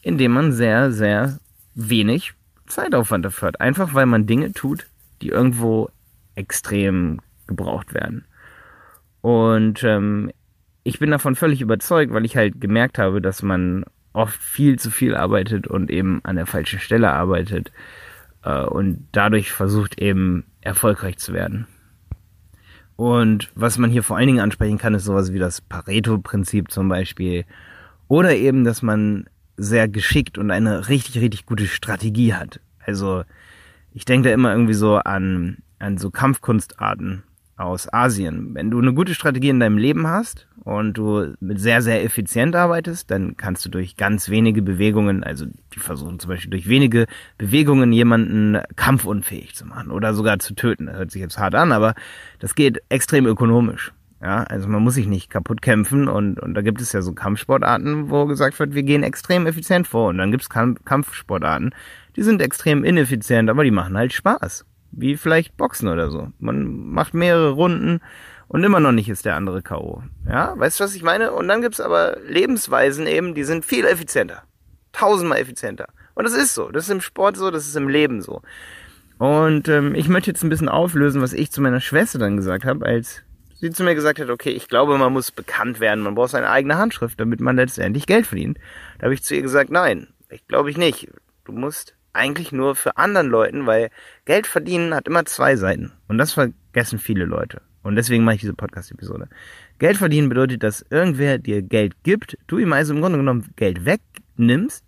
indem 0.01 0.31
man 0.31 0.51
sehr, 0.51 0.91
sehr 0.91 1.39
wenig 1.75 2.33
Zeitaufwand 2.73 3.25
dafür 3.25 3.49
hat. 3.49 3.61
Einfach 3.61 3.93
weil 3.93 4.05
man 4.05 4.25
Dinge 4.25 4.53
tut, 4.53 4.87
die 5.21 5.29
irgendwo 5.29 5.89
extrem 6.35 7.19
gebraucht 7.47 7.93
werden. 7.93 8.25
Und 9.21 9.83
ähm, 9.83 10.31
ich 10.83 10.99
bin 10.99 11.11
davon 11.11 11.35
völlig 11.35 11.61
überzeugt, 11.61 12.13
weil 12.13 12.25
ich 12.25 12.35
halt 12.35 12.59
gemerkt 12.59 12.97
habe, 12.97 13.21
dass 13.21 13.43
man 13.43 13.85
oft 14.13 14.41
viel 14.41 14.79
zu 14.79 14.89
viel 14.89 15.15
arbeitet 15.15 15.67
und 15.67 15.91
eben 15.91 16.21
an 16.23 16.35
der 16.35 16.45
falschen 16.45 16.79
Stelle 16.79 17.11
arbeitet 17.11 17.71
äh, 18.43 18.63
und 18.63 19.07
dadurch 19.11 19.51
versucht 19.51 20.01
eben 20.01 20.45
erfolgreich 20.61 21.17
zu 21.17 21.33
werden. 21.33 21.67
Und 22.95 23.51
was 23.55 23.77
man 23.77 23.89
hier 23.89 24.03
vor 24.03 24.17
allen 24.17 24.27
Dingen 24.27 24.41
ansprechen 24.41 24.77
kann, 24.77 24.93
ist 24.93 25.05
sowas 25.05 25.33
wie 25.33 25.39
das 25.39 25.61
Pareto-Prinzip 25.61 26.69
zum 26.71 26.87
Beispiel. 26.87 27.45
Oder 28.07 28.35
eben, 28.35 28.63
dass 28.63 28.81
man 28.81 29.25
sehr 29.57 29.87
geschickt 29.87 30.37
und 30.37 30.51
eine 30.51 30.89
richtig, 30.89 31.21
richtig 31.21 31.45
gute 31.45 31.67
Strategie 31.67 32.33
hat. 32.33 32.59
Also 32.85 33.23
ich 33.93 34.05
denke 34.05 34.29
da 34.29 34.33
immer 34.33 34.51
irgendwie 34.51 34.73
so 34.73 34.97
an, 34.97 35.57
an 35.79 35.97
so 35.97 36.09
Kampfkunstarten 36.09 37.23
aus 37.57 37.91
Asien. 37.91 38.55
Wenn 38.55 38.71
du 38.71 38.79
eine 38.79 38.93
gute 38.93 39.13
Strategie 39.13 39.49
in 39.49 39.59
deinem 39.59 39.77
Leben 39.77 40.07
hast 40.07 40.47
und 40.63 40.97
du 40.97 41.35
mit 41.39 41.59
sehr, 41.59 41.81
sehr 41.81 42.03
effizient 42.03 42.55
arbeitest, 42.55 43.11
dann 43.11 43.37
kannst 43.37 43.65
du 43.65 43.69
durch 43.69 43.97
ganz 43.97 44.29
wenige 44.29 44.61
Bewegungen, 44.61 45.23
also 45.23 45.45
die 45.73 45.79
versuchen 45.79 46.19
zum 46.19 46.29
Beispiel 46.29 46.49
durch 46.49 46.67
wenige 46.67 47.05
Bewegungen 47.37 47.91
jemanden 47.93 48.59
kampfunfähig 48.75 49.55
zu 49.55 49.65
machen 49.65 49.91
oder 49.91 50.13
sogar 50.13 50.39
zu 50.39 50.55
töten. 50.55 50.87
Das 50.87 50.95
hört 50.95 51.11
sich 51.11 51.21
jetzt 51.21 51.37
hart 51.37 51.55
an, 51.55 51.71
aber 51.71 51.93
das 52.39 52.55
geht 52.55 52.81
extrem 52.89 53.25
ökonomisch. 53.25 53.93
Ja, 54.21 54.43
also 54.43 54.67
man 54.67 54.83
muss 54.83 54.93
sich 54.93 55.07
nicht 55.07 55.31
kaputt 55.31 55.63
kämpfen 55.63 56.07
und, 56.07 56.39
und 56.39 56.53
da 56.53 56.61
gibt 56.61 56.79
es 56.79 56.93
ja 56.93 57.01
so 57.01 57.13
Kampfsportarten, 57.13 58.11
wo 58.11 58.27
gesagt 58.27 58.59
wird, 58.59 58.75
wir 58.75 58.83
gehen 58.83 59.01
extrem 59.01 59.47
effizient 59.47 59.87
vor 59.87 60.09
und 60.09 60.19
dann 60.19 60.29
gibt 60.29 60.43
es 60.43 60.49
Kampfsportarten, 60.49 61.73
die 62.15 62.21
sind 62.21 62.41
extrem 62.41 62.83
ineffizient, 62.83 63.49
aber 63.49 63.63
die 63.63 63.71
machen 63.71 63.97
halt 63.97 64.13
Spaß. 64.13 64.65
Wie 64.91 65.17
vielleicht 65.17 65.57
Boxen 65.57 65.87
oder 65.87 66.11
so. 66.11 66.27
Man 66.37 66.91
macht 66.91 67.13
mehrere 67.13 67.51
Runden 67.51 68.01
und 68.47 68.63
immer 68.63 68.79
noch 68.79 68.91
nicht 68.91 69.09
ist 69.09 69.25
der 69.25 69.37
andere 69.37 69.61
K.O. 69.63 70.03
Ja, 70.27 70.53
weißt 70.55 70.79
du, 70.79 70.83
was 70.83 70.93
ich 70.93 71.03
meine? 71.03 71.31
Und 71.31 71.47
dann 71.47 71.61
gibt's 71.61 71.79
aber 71.79 72.17
Lebensweisen 72.27 73.07
eben, 73.07 73.33
die 73.33 73.45
sind 73.45 73.65
viel 73.65 73.85
effizienter. 73.85 74.43
Tausendmal 74.91 75.39
effizienter. 75.39 75.87
Und 76.13 76.25
das 76.25 76.33
ist 76.33 76.53
so. 76.53 76.69
Das 76.69 76.83
ist 76.83 76.89
im 76.89 77.01
Sport 77.01 77.37
so, 77.37 77.49
das 77.49 77.65
ist 77.65 77.77
im 77.77 77.87
Leben 77.87 78.21
so. 78.21 78.41
Und 79.17 79.69
ähm, 79.69 79.95
ich 79.95 80.09
möchte 80.09 80.29
jetzt 80.29 80.43
ein 80.43 80.49
bisschen 80.49 80.67
auflösen, 80.67 81.21
was 81.21 81.31
ich 81.31 81.51
zu 81.51 81.61
meiner 81.61 81.79
Schwester 81.79 82.19
dann 82.19 82.35
gesagt 82.35 82.65
habe, 82.65 82.85
als 82.85 83.23
sie 83.61 83.71
zu 83.71 83.83
mir 83.83 83.95
gesagt 83.95 84.19
hat, 84.19 84.29
okay, 84.29 84.49
ich 84.49 84.67
glaube, 84.67 84.97
man 84.97 85.13
muss 85.13 85.31
bekannt 85.31 85.79
werden, 85.79 86.03
man 86.03 86.15
braucht 86.15 86.31
seine 86.31 86.49
eigene 86.49 86.77
Handschrift, 86.77 87.19
damit 87.19 87.39
man 87.39 87.55
letztendlich 87.55 88.07
Geld 88.07 88.27
verdient. 88.27 88.57
Da 88.97 89.05
habe 89.05 89.13
ich 89.13 89.23
zu 89.23 89.35
ihr 89.35 89.41
gesagt, 89.41 89.69
nein, 89.69 90.07
ich 90.29 90.45
glaube 90.47 90.69
ich 90.69 90.77
nicht. 90.77 91.07
Du 91.45 91.53
musst 91.53 91.95
eigentlich 92.13 92.51
nur 92.51 92.75
für 92.75 92.97
anderen 92.97 93.27
Leuten, 93.27 93.65
weil 93.65 93.89
Geld 94.25 94.47
verdienen 94.47 94.93
hat 94.93 95.07
immer 95.07 95.25
zwei 95.25 95.55
Seiten. 95.55 95.93
Und 96.07 96.17
das 96.17 96.33
vergessen 96.33 96.99
viele 96.99 97.25
Leute. 97.25 97.61
Und 97.83 97.95
deswegen 97.95 98.23
mache 98.23 98.35
ich 98.35 98.41
diese 98.41 98.53
Podcast-Episode. 98.53 99.27
Geld 99.79 99.97
verdienen 99.97 100.29
bedeutet, 100.29 100.61
dass 100.63 100.85
irgendwer 100.89 101.37
dir 101.37 101.61
Geld 101.61 102.03
gibt, 102.03 102.37
du 102.47 102.57
ihm 102.57 102.73
also 102.73 102.93
im 102.93 103.01
Grunde 103.01 103.17
genommen 103.17 103.53
Geld 103.55 103.85
wegnimmst 103.85 104.85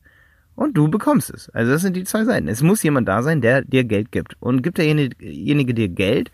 und 0.55 0.77
du 0.77 0.87
bekommst 0.87 1.31
es. 1.31 1.49
Also 1.49 1.71
das 1.71 1.81
sind 1.81 1.95
die 1.95 2.03
zwei 2.03 2.25
Seiten. 2.25 2.47
Es 2.47 2.61
muss 2.61 2.83
jemand 2.83 3.07
da 3.07 3.23
sein, 3.23 3.41
der 3.41 3.61
dir 3.63 3.83
Geld 3.83 4.11
gibt. 4.11 4.35
Und 4.39 4.61
gibt 4.61 4.77
derjenige 4.77 5.73
dir 5.73 5.89
Geld, 5.89 6.31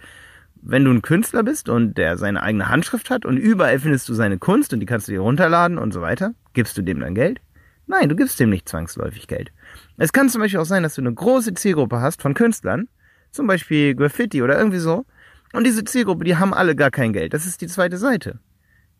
wenn 0.61 0.83
du 0.85 0.91
ein 0.91 1.01
Künstler 1.01 1.43
bist 1.43 1.69
und 1.69 1.97
der 1.97 2.17
seine 2.17 2.43
eigene 2.43 2.69
Handschrift 2.69 3.09
hat 3.09 3.25
und 3.25 3.37
überall 3.37 3.79
findest 3.79 4.09
du 4.09 4.13
seine 4.13 4.37
Kunst 4.37 4.73
und 4.73 4.79
die 4.79 4.85
kannst 4.85 5.07
du 5.07 5.11
dir 5.11 5.21
runterladen 5.21 5.77
und 5.77 5.93
so 5.93 6.01
weiter, 6.01 6.33
gibst 6.53 6.77
du 6.77 6.81
dem 6.81 6.99
dann 6.99 7.15
Geld? 7.15 7.41
Nein, 7.87 8.09
du 8.09 8.15
gibst 8.15 8.39
dem 8.39 8.49
nicht 8.49 8.69
zwangsläufig 8.69 9.27
Geld. 9.27 9.51
Es 9.97 10.13
kann 10.13 10.29
zum 10.29 10.41
Beispiel 10.41 10.59
auch 10.59 10.65
sein, 10.65 10.83
dass 10.83 10.95
du 10.95 11.01
eine 11.01 11.13
große 11.13 11.53
Zielgruppe 11.55 12.01
hast 12.01 12.21
von 12.21 12.33
Künstlern, 12.33 12.87
zum 13.31 13.47
Beispiel 13.47 13.95
Graffiti 13.95 14.41
oder 14.41 14.57
irgendwie 14.57 14.79
so, 14.79 15.05
und 15.53 15.65
diese 15.65 15.83
Zielgruppe, 15.83 16.23
die 16.23 16.35
haben 16.37 16.53
alle 16.53 16.75
gar 16.75 16.91
kein 16.91 17.13
Geld. 17.13 17.33
Das 17.33 17.45
ist 17.45 17.61
die 17.61 17.67
zweite 17.67 17.97
Seite. 17.97 18.39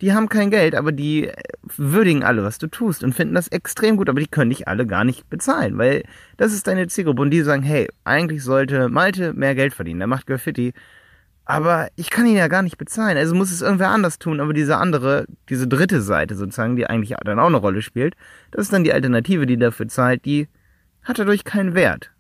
Die 0.02 0.14
haben 0.14 0.30
kein 0.30 0.50
Geld, 0.50 0.76
aber 0.76 0.92
die 0.94 1.30
würdigen 1.76 2.24
alle, 2.24 2.44
was 2.44 2.58
du 2.58 2.68
tust 2.68 3.04
und 3.04 3.14
finden 3.14 3.36
das 3.36 3.50
extrem 3.50 3.98
gut, 3.98 4.10
aber 4.10 4.22
die 4.22 4.28
können 4.28 4.50
dich 4.50 4.68
alle 4.68 4.88
gar 4.88 5.04
nicht 5.04 5.30
bezahlen, 5.30 5.78
weil 5.78 6.04
das 6.38 6.54
ist 6.54 6.68
deine 6.68 6.88
Zielgruppe 6.88 7.22
und 7.22 7.32
die 7.32 7.42
sagen, 7.42 7.64
hey, 7.64 7.90
eigentlich 8.06 8.44
sollte 8.44 8.88
Malte 8.88 9.34
mehr 9.34 9.56
Geld 9.56 9.74
verdienen, 9.74 10.00
der 10.00 10.08
macht 10.08 10.26
Graffiti, 10.26 10.74
aber 11.50 11.90
ich 11.96 12.12
kann 12.12 12.28
ihn 12.28 12.38
ja 12.38 12.48
gar 12.48 12.62
nicht 12.62 12.78
bezahlen, 12.78 13.18
also 13.18 13.34
muss 13.34 13.52
es 13.52 13.64
irgendwer 13.64 13.90
anders 13.90 14.20
tun, 14.20 14.40
aber 14.40 14.54
diese 14.54 14.78
andere, 14.78 15.26
diese 15.50 15.68
dritte 15.68 16.04
Seite 16.04 16.36
sozusagen, 16.36 16.76
die 16.76 16.86
eigentlich 16.86 17.16
dann 17.26 17.40
auch 17.40 17.48
eine 17.48 17.58
Rolle 17.58 17.82
spielt, 17.82 18.16
das 18.52 18.66
ist 18.66 18.74
dann 18.74 18.84
die 18.84 18.94
Alternative, 18.94 19.48
die 19.48 19.58
dafür 19.58 19.88
zahlt, 19.88 20.26
die 20.26 20.48
hat 21.02 21.18
dadurch 21.18 21.46
keinen 21.46 21.74
Wert. 21.74 22.12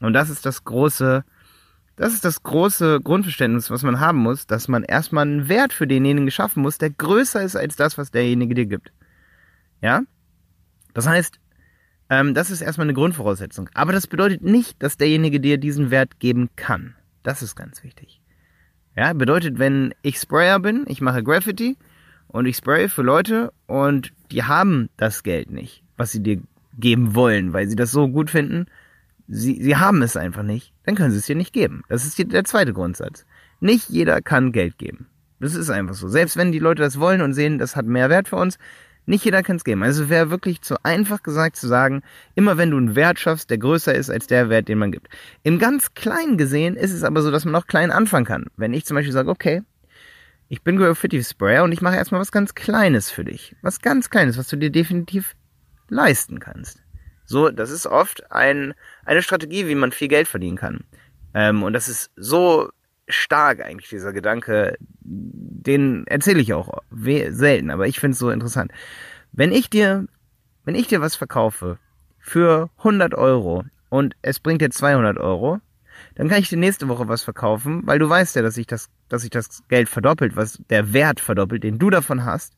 Und 0.00 0.14
das 0.14 0.30
ist 0.30 0.46
das 0.46 0.64
große, 0.64 1.24
das 1.96 2.14
ist 2.14 2.24
das 2.24 2.42
große 2.42 3.00
Grundverständnis, 3.04 3.70
was 3.70 3.82
man 3.82 4.00
haben 4.00 4.16
muss, 4.16 4.46
dass 4.46 4.66
man 4.66 4.82
erstmal 4.82 5.26
einen 5.26 5.50
Wert 5.50 5.74
für 5.74 5.86
denjenigen 5.86 6.24
geschaffen 6.24 6.62
muss, 6.62 6.78
der 6.78 6.88
größer 6.88 7.42
ist 7.42 7.56
als 7.56 7.76
das, 7.76 7.98
was 7.98 8.10
derjenige 8.10 8.54
dir 8.54 8.64
gibt. 8.64 8.94
Ja? 9.82 10.00
Das 10.94 11.06
heißt, 11.06 11.38
ähm, 12.08 12.32
das 12.32 12.50
ist 12.50 12.62
erstmal 12.62 12.86
eine 12.86 12.94
Grundvoraussetzung. 12.94 13.68
Aber 13.74 13.92
das 13.92 14.06
bedeutet 14.06 14.40
nicht, 14.40 14.82
dass 14.82 14.96
derjenige 14.96 15.38
dir 15.38 15.58
diesen 15.58 15.90
Wert 15.90 16.18
geben 16.18 16.48
kann. 16.56 16.94
Das 17.22 17.42
ist 17.42 17.56
ganz 17.56 17.84
wichtig. 17.84 18.19
Ja, 18.96 19.12
bedeutet, 19.12 19.58
wenn 19.58 19.94
ich 20.02 20.18
Sprayer 20.18 20.58
bin, 20.58 20.84
ich 20.88 21.00
mache 21.00 21.22
Graffiti 21.22 21.76
und 22.28 22.46
ich 22.46 22.56
spraye 22.56 22.88
für 22.88 23.02
Leute 23.02 23.52
und 23.66 24.12
die 24.30 24.44
haben 24.44 24.88
das 24.96 25.22
Geld 25.22 25.50
nicht, 25.50 25.82
was 25.96 26.12
sie 26.12 26.22
dir 26.22 26.40
geben 26.78 27.14
wollen, 27.14 27.52
weil 27.52 27.68
sie 27.68 27.76
das 27.76 27.90
so 27.92 28.08
gut 28.08 28.30
finden, 28.30 28.66
sie, 29.28 29.62
sie 29.62 29.76
haben 29.76 30.02
es 30.02 30.16
einfach 30.16 30.42
nicht, 30.42 30.72
dann 30.84 30.94
können 30.96 31.12
sie 31.12 31.18
es 31.18 31.26
dir 31.26 31.36
nicht 31.36 31.52
geben. 31.52 31.82
Das 31.88 32.04
ist 32.04 32.18
der 32.18 32.44
zweite 32.44 32.72
Grundsatz. 32.72 33.26
Nicht 33.60 33.88
jeder 33.88 34.22
kann 34.22 34.52
Geld 34.52 34.78
geben. 34.78 35.06
Das 35.38 35.54
ist 35.54 35.70
einfach 35.70 35.94
so. 35.94 36.08
Selbst 36.08 36.36
wenn 36.36 36.52
die 36.52 36.58
Leute 36.58 36.82
das 36.82 37.00
wollen 37.00 37.22
und 37.22 37.32
sehen, 37.32 37.58
das 37.58 37.76
hat 37.76 37.86
mehr 37.86 38.10
Wert 38.10 38.28
für 38.28 38.36
uns, 38.36 38.58
nicht 39.06 39.24
jeder 39.24 39.42
kann 39.42 39.56
es 39.56 39.64
geben. 39.64 39.82
Also 39.82 40.08
wäre 40.08 40.30
wirklich 40.30 40.62
zu 40.62 40.76
einfach 40.84 41.22
gesagt 41.22 41.56
zu 41.56 41.66
sagen, 41.66 42.02
immer 42.34 42.58
wenn 42.58 42.70
du 42.70 42.76
einen 42.76 42.94
Wert 42.94 43.18
schaffst, 43.18 43.50
der 43.50 43.58
größer 43.58 43.94
ist 43.94 44.10
als 44.10 44.26
der 44.26 44.48
Wert, 44.48 44.68
den 44.68 44.78
man 44.78 44.92
gibt. 44.92 45.08
Im 45.42 45.58
ganz 45.58 45.94
Kleinen 45.94 46.36
gesehen 46.36 46.76
ist 46.76 46.92
es 46.92 47.02
aber 47.02 47.22
so, 47.22 47.30
dass 47.30 47.44
man 47.44 47.54
auch 47.54 47.66
klein 47.66 47.90
anfangen 47.90 48.26
kann. 48.26 48.46
Wenn 48.56 48.72
ich 48.72 48.84
zum 48.84 48.94
Beispiel 48.94 49.12
sage, 49.12 49.30
okay, 49.30 49.62
ich 50.48 50.62
bin 50.62 50.76
Graffiti 50.76 51.22
Sprayer 51.22 51.64
und 51.64 51.72
ich 51.72 51.80
mache 51.80 51.96
erstmal 51.96 52.20
was 52.20 52.32
ganz 52.32 52.54
Kleines 52.54 53.10
für 53.10 53.24
dich. 53.24 53.54
Was 53.62 53.80
ganz 53.80 54.10
Kleines, 54.10 54.36
was 54.36 54.48
du 54.48 54.56
dir 54.56 54.70
definitiv 54.70 55.36
leisten 55.88 56.40
kannst. 56.40 56.82
So, 57.24 57.50
das 57.50 57.70
ist 57.70 57.86
oft 57.86 58.32
ein, 58.32 58.74
eine 59.04 59.22
Strategie, 59.22 59.68
wie 59.68 59.76
man 59.76 59.92
viel 59.92 60.08
Geld 60.08 60.26
verdienen 60.26 60.56
kann. 60.56 60.84
Ähm, 61.34 61.62
und 61.62 61.72
das 61.72 61.88
ist 61.88 62.10
so 62.16 62.70
stark 63.10 63.60
eigentlich, 63.60 63.88
dieser 63.88 64.12
Gedanke. 64.12 64.76
Den 65.00 66.06
erzähle 66.06 66.40
ich 66.40 66.52
auch 66.52 66.82
selten, 66.90 67.70
aber 67.70 67.86
ich 67.86 68.00
finde 68.00 68.12
es 68.12 68.18
so 68.18 68.30
interessant. 68.30 68.72
Wenn 69.32 69.52
ich 69.52 69.70
dir, 69.70 70.06
wenn 70.64 70.74
ich 70.74 70.88
dir 70.88 71.00
was 71.00 71.16
verkaufe 71.16 71.78
für 72.18 72.70
100 72.78 73.14
Euro 73.14 73.64
und 73.88 74.14
es 74.22 74.40
bringt 74.40 74.62
dir 74.62 74.70
200 74.70 75.18
Euro, 75.18 75.60
dann 76.14 76.28
kann 76.28 76.40
ich 76.40 76.48
dir 76.48 76.58
nächste 76.58 76.88
Woche 76.88 77.08
was 77.08 77.22
verkaufen, 77.22 77.82
weil 77.86 77.98
du 77.98 78.08
weißt 78.08 78.36
ja, 78.36 78.42
dass 78.42 78.54
sich 78.54 78.66
das, 78.66 78.88
dass 79.08 79.22
sich 79.22 79.30
das 79.30 79.62
Geld 79.68 79.88
verdoppelt, 79.88 80.36
was 80.36 80.60
der 80.70 80.92
Wert 80.92 81.20
verdoppelt, 81.20 81.62
den 81.62 81.78
du 81.78 81.90
davon 81.90 82.24
hast. 82.24 82.54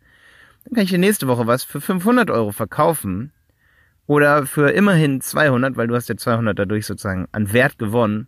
Dann 0.64 0.75
kann 0.75 0.85
ich 0.85 0.90
dir 0.90 0.99
nächste 0.99 1.28
Woche 1.28 1.47
was 1.47 1.64
für 1.64 1.80
500 1.80 2.30
Euro 2.30 2.52
verkaufen 2.52 3.32
oder 4.06 4.47
für 4.47 4.71
immerhin 4.71 5.21
200, 5.21 5.76
weil 5.76 5.87
du 5.87 5.94
hast 5.94 6.09
ja 6.09 6.16
200 6.16 6.59
dadurch 6.59 6.87
sozusagen 6.87 7.28
an 7.32 7.52
Wert 7.52 7.78
gewonnen. 7.78 8.26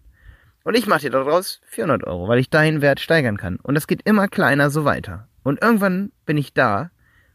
Und 0.65 0.75
ich 0.77 0.87
mache 0.87 1.01
dir 1.01 1.11
daraus 1.11 1.61
400 1.67 2.05
Euro, 2.05 2.27
weil 2.27 2.39
ich 2.39 2.49
deinen 2.49 2.81
Wert 2.81 2.99
steigern 2.99 3.37
kann. 3.37 3.57
Und 3.63 3.75
das 3.75 3.87
geht 3.87 4.01
immer 4.05 4.29
kleiner 4.29 4.71
so 4.71 4.87
weiter. 4.87 5.29
Und 5.43 5.63
irgendwann 5.63 6.11
bin 6.25 6.39
ich 6.39 6.55
da, 6.55 6.91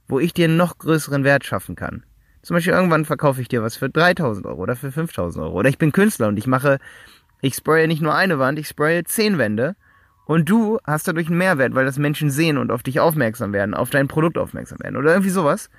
wo 0.08 0.20
ich 0.20 0.34
dir 0.34 0.48
noch 0.48 0.80
größeren 0.80 1.24
Wert 1.24 1.46
schaffen 1.46 1.76
kann. 1.76 2.04
Zum 2.42 2.56
Beispiel 2.56 2.74
irgendwann 2.74 3.06
verkaufe 3.06 3.40
ich 3.42 3.48
dir 3.48 3.62
was 3.62 3.78
für 3.78 3.90
3000 3.90 4.48
Euro 4.48 4.62
oder 4.64 4.76
für 4.76 4.92
5000 4.92 5.46
Euro. 5.46 5.60
Oder 5.60 5.70
ich 5.70 5.78
bin 5.78 5.92
Künstler 5.92 6.28
und 6.28 6.38
ich 6.38 6.48
mache, 6.48 6.80
ich 7.42 7.54
spraye 7.54 7.88
nicht 7.88 8.02
nur 8.02 8.16
eine 8.16 8.40
Wand, 8.40 8.58
ich 8.58 8.68
spraye 8.68 9.04
zehn 9.04 9.38
Wände. 9.38 9.76
Und 10.26 10.50
du 10.50 10.80
hast 10.84 11.08
dadurch 11.08 11.28
einen 11.28 11.38
Mehrwert, 11.38 11.76
weil 11.76 11.86
das 11.86 12.00
Menschen 12.00 12.32
sehen 12.32 12.58
und 12.58 12.72
auf 12.72 12.82
dich 12.82 13.00
aufmerksam 13.00 13.54
werden, 13.54 13.76
auf 13.76 13.92
dein 13.92 14.08
Produkt 14.08 14.40
aufmerksam 14.40 14.80
werden 14.80 14.96
oder 14.96 15.12
irgendwie 15.12 15.30
sowas. 15.30 15.70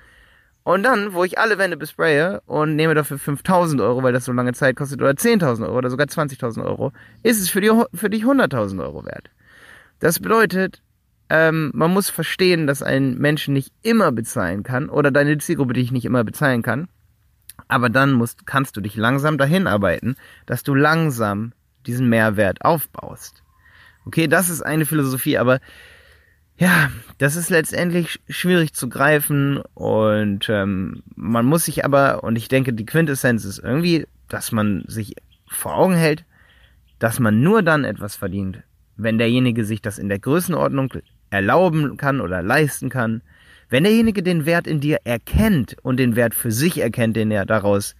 Und 0.63 0.83
dann, 0.83 1.13
wo 1.13 1.23
ich 1.23 1.39
alle 1.39 1.57
Wände 1.57 1.75
bespraye 1.75 2.39
und 2.45 2.75
nehme 2.75 2.93
dafür 2.93 3.17
5000 3.17 3.81
Euro, 3.81 4.03
weil 4.03 4.13
das 4.13 4.25
so 4.25 4.31
lange 4.31 4.53
Zeit 4.53 4.75
kostet, 4.75 5.01
oder 5.01 5.11
10.000 5.11 5.63
Euro 5.63 5.77
oder 5.77 5.89
sogar 5.89 6.05
20.000 6.05 6.63
Euro, 6.63 6.91
ist 7.23 7.41
es 7.41 7.49
für, 7.49 7.61
die, 7.61 7.71
für 7.93 8.09
dich 8.09 8.23
100.000 8.23 8.81
Euro 8.83 9.03
wert. 9.05 9.29
Das 9.99 10.19
bedeutet, 10.19 10.81
ähm, 11.29 11.71
man 11.73 11.91
muss 11.91 12.09
verstehen, 12.09 12.67
dass 12.67 12.83
ein 12.83 13.17
Mensch 13.17 13.47
nicht 13.47 13.73
immer 13.81 14.11
bezahlen 14.11 14.63
kann 14.63 14.89
oder 14.89 15.09
deine 15.11 15.37
Zielgruppe 15.39 15.73
dich 15.73 15.91
nicht 15.91 16.05
immer 16.05 16.23
bezahlen 16.23 16.61
kann. 16.61 16.89
Aber 17.67 17.89
dann 17.89 18.11
musst, 18.11 18.45
kannst 18.45 18.77
du 18.77 18.81
dich 18.81 18.95
langsam 18.95 19.37
dahin 19.37 19.65
arbeiten, 19.65 20.15
dass 20.45 20.63
du 20.63 20.75
langsam 20.75 21.53
diesen 21.87 22.09
Mehrwert 22.09 22.63
aufbaust. 22.63 23.43
Okay, 24.05 24.27
das 24.27 24.49
ist 24.49 24.61
eine 24.61 24.85
Philosophie, 24.85 25.37
aber 25.37 25.59
ja, 26.61 26.91
das 27.17 27.35
ist 27.35 27.49
letztendlich 27.49 28.19
schwierig 28.29 28.73
zu 28.73 28.87
greifen 28.87 29.57
und 29.73 30.47
ähm, 30.47 31.01
man 31.15 31.43
muss 31.43 31.65
sich 31.65 31.83
aber, 31.85 32.23
und 32.23 32.35
ich 32.35 32.49
denke, 32.49 32.71
die 32.71 32.85
Quintessenz 32.85 33.45
ist 33.45 33.57
irgendwie, 33.57 34.05
dass 34.27 34.51
man 34.51 34.83
sich 34.85 35.15
vor 35.47 35.75
Augen 35.75 35.95
hält, 35.95 36.23
dass 36.99 37.19
man 37.19 37.41
nur 37.41 37.63
dann 37.63 37.83
etwas 37.83 38.15
verdient, 38.15 38.61
wenn 38.95 39.17
derjenige 39.17 39.65
sich 39.65 39.81
das 39.81 39.97
in 39.97 40.07
der 40.07 40.19
Größenordnung 40.19 40.93
erlauben 41.31 41.97
kann 41.97 42.21
oder 42.21 42.43
leisten 42.43 42.89
kann, 42.89 43.23
wenn 43.69 43.83
derjenige 43.83 44.21
den 44.21 44.45
Wert 44.45 44.67
in 44.67 44.81
dir 44.81 44.99
erkennt 45.03 45.77
und 45.81 45.97
den 45.97 46.15
Wert 46.15 46.35
für 46.35 46.51
sich 46.51 46.79
erkennt, 46.79 47.15
den 47.15 47.31
er 47.31 47.47
daraus 47.47 47.95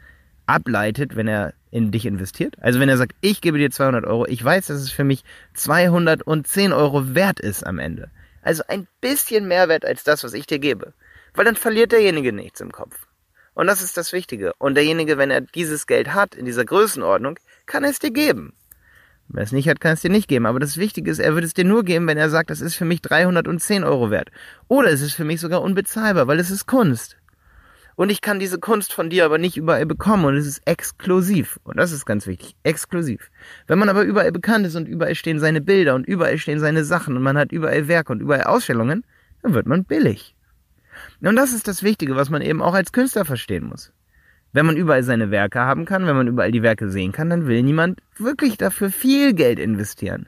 ableitet, 0.45 1.15
wenn 1.15 1.27
er 1.27 1.55
in 1.71 1.89
dich 1.89 2.05
investiert. 2.05 2.57
Also 2.61 2.79
wenn 2.79 2.89
er 2.89 2.97
sagt, 2.97 3.15
ich 3.21 3.41
gebe 3.41 3.57
dir 3.57 3.71
200 3.71 4.05
Euro, 4.05 4.27
ich 4.27 4.43
weiß, 4.43 4.67
dass 4.67 4.81
es 4.81 4.91
für 4.91 5.03
mich 5.03 5.23
210 5.55 6.73
Euro 6.73 7.15
wert 7.15 7.39
ist 7.39 7.65
am 7.65 7.79
Ende 7.79 8.11
also 8.41 8.63
ein 8.67 8.87
bisschen 8.99 9.47
mehr 9.47 9.69
wert 9.69 9.85
als 9.85 10.03
das, 10.03 10.23
was 10.23 10.33
ich 10.33 10.45
dir 10.45 10.59
gebe. 10.59 10.93
Weil 11.33 11.45
dann 11.45 11.55
verliert 11.55 11.91
derjenige 11.91 12.33
nichts 12.33 12.61
im 12.61 12.71
Kopf. 12.71 13.07
Und 13.53 13.67
das 13.67 13.81
ist 13.81 13.97
das 13.97 14.13
Wichtige. 14.13 14.53
Und 14.57 14.75
derjenige, 14.75 15.17
wenn 15.17 15.31
er 15.31 15.41
dieses 15.41 15.87
Geld 15.87 16.13
hat, 16.13 16.35
in 16.35 16.45
dieser 16.45 16.65
Größenordnung, 16.65 17.37
kann 17.65 17.83
es 17.83 17.99
dir 17.99 18.11
geben. 18.11 18.53
Wenn 19.27 19.41
er 19.41 19.43
es 19.43 19.51
nicht 19.51 19.69
hat, 19.69 19.79
kann 19.79 19.93
es 19.93 20.01
dir 20.01 20.09
nicht 20.09 20.27
geben. 20.27 20.45
Aber 20.45 20.59
das 20.59 20.77
Wichtige 20.77 21.11
ist, 21.11 21.19
er 21.19 21.33
würde 21.33 21.47
es 21.47 21.53
dir 21.53 21.65
nur 21.65 21.83
geben, 21.83 22.07
wenn 22.07 22.17
er 22.17 22.29
sagt, 22.29 22.49
das 22.49 22.61
ist 22.61 22.75
für 22.75 22.85
mich 22.85 23.01
310 23.01 23.83
Euro 23.83 24.09
wert. 24.09 24.29
Oder 24.67 24.89
es 24.89 25.01
ist 25.01 25.13
für 25.13 25.23
mich 25.23 25.39
sogar 25.39 25.61
unbezahlbar, 25.61 26.27
weil 26.27 26.39
es 26.39 26.49
ist 26.49 26.65
Kunst. 26.65 27.17
Und 28.01 28.09
ich 28.09 28.21
kann 28.21 28.39
diese 28.39 28.57
Kunst 28.57 28.93
von 28.93 29.11
dir 29.11 29.25
aber 29.25 29.37
nicht 29.37 29.57
überall 29.57 29.85
bekommen 29.85 30.25
und 30.25 30.35
es 30.35 30.47
ist 30.47 30.63
exklusiv. 30.65 31.59
Und 31.63 31.77
das 31.77 31.91
ist 31.91 32.03
ganz 32.03 32.25
wichtig. 32.25 32.55
Exklusiv. 32.63 33.29
Wenn 33.67 33.77
man 33.77 33.89
aber 33.89 34.01
überall 34.01 34.31
bekannt 34.31 34.65
ist 34.65 34.75
und 34.75 34.87
überall 34.87 35.13
stehen 35.13 35.39
seine 35.39 35.61
Bilder 35.61 35.93
und 35.93 36.07
überall 36.07 36.39
stehen 36.39 36.59
seine 36.59 36.83
Sachen 36.83 37.15
und 37.15 37.21
man 37.21 37.37
hat 37.37 37.51
überall 37.51 37.87
Werke 37.87 38.11
und 38.11 38.19
überall 38.19 38.45
Ausstellungen, 38.45 39.05
dann 39.43 39.53
wird 39.53 39.67
man 39.67 39.83
billig. 39.83 40.35
Und 41.21 41.35
das 41.35 41.53
ist 41.53 41.67
das 41.67 41.83
Wichtige, 41.83 42.15
was 42.15 42.31
man 42.31 42.41
eben 42.41 42.63
auch 42.63 42.73
als 42.73 42.91
Künstler 42.91 43.23
verstehen 43.23 43.65
muss. 43.65 43.93
Wenn 44.51 44.65
man 44.65 44.77
überall 44.77 45.03
seine 45.03 45.29
Werke 45.29 45.59
haben 45.59 45.85
kann, 45.85 46.07
wenn 46.07 46.15
man 46.15 46.27
überall 46.27 46.51
die 46.51 46.63
Werke 46.63 46.89
sehen 46.89 47.11
kann, 47.11 47.29
dann 47.29 47.45
will 47.45 47.61
niemand 47.61 48.01
wirklich 48.17 48.57
dafür 48.57 48.89
viel 48.89 49.35
Geld 49.35 49.59
investieren. 49.59 50.27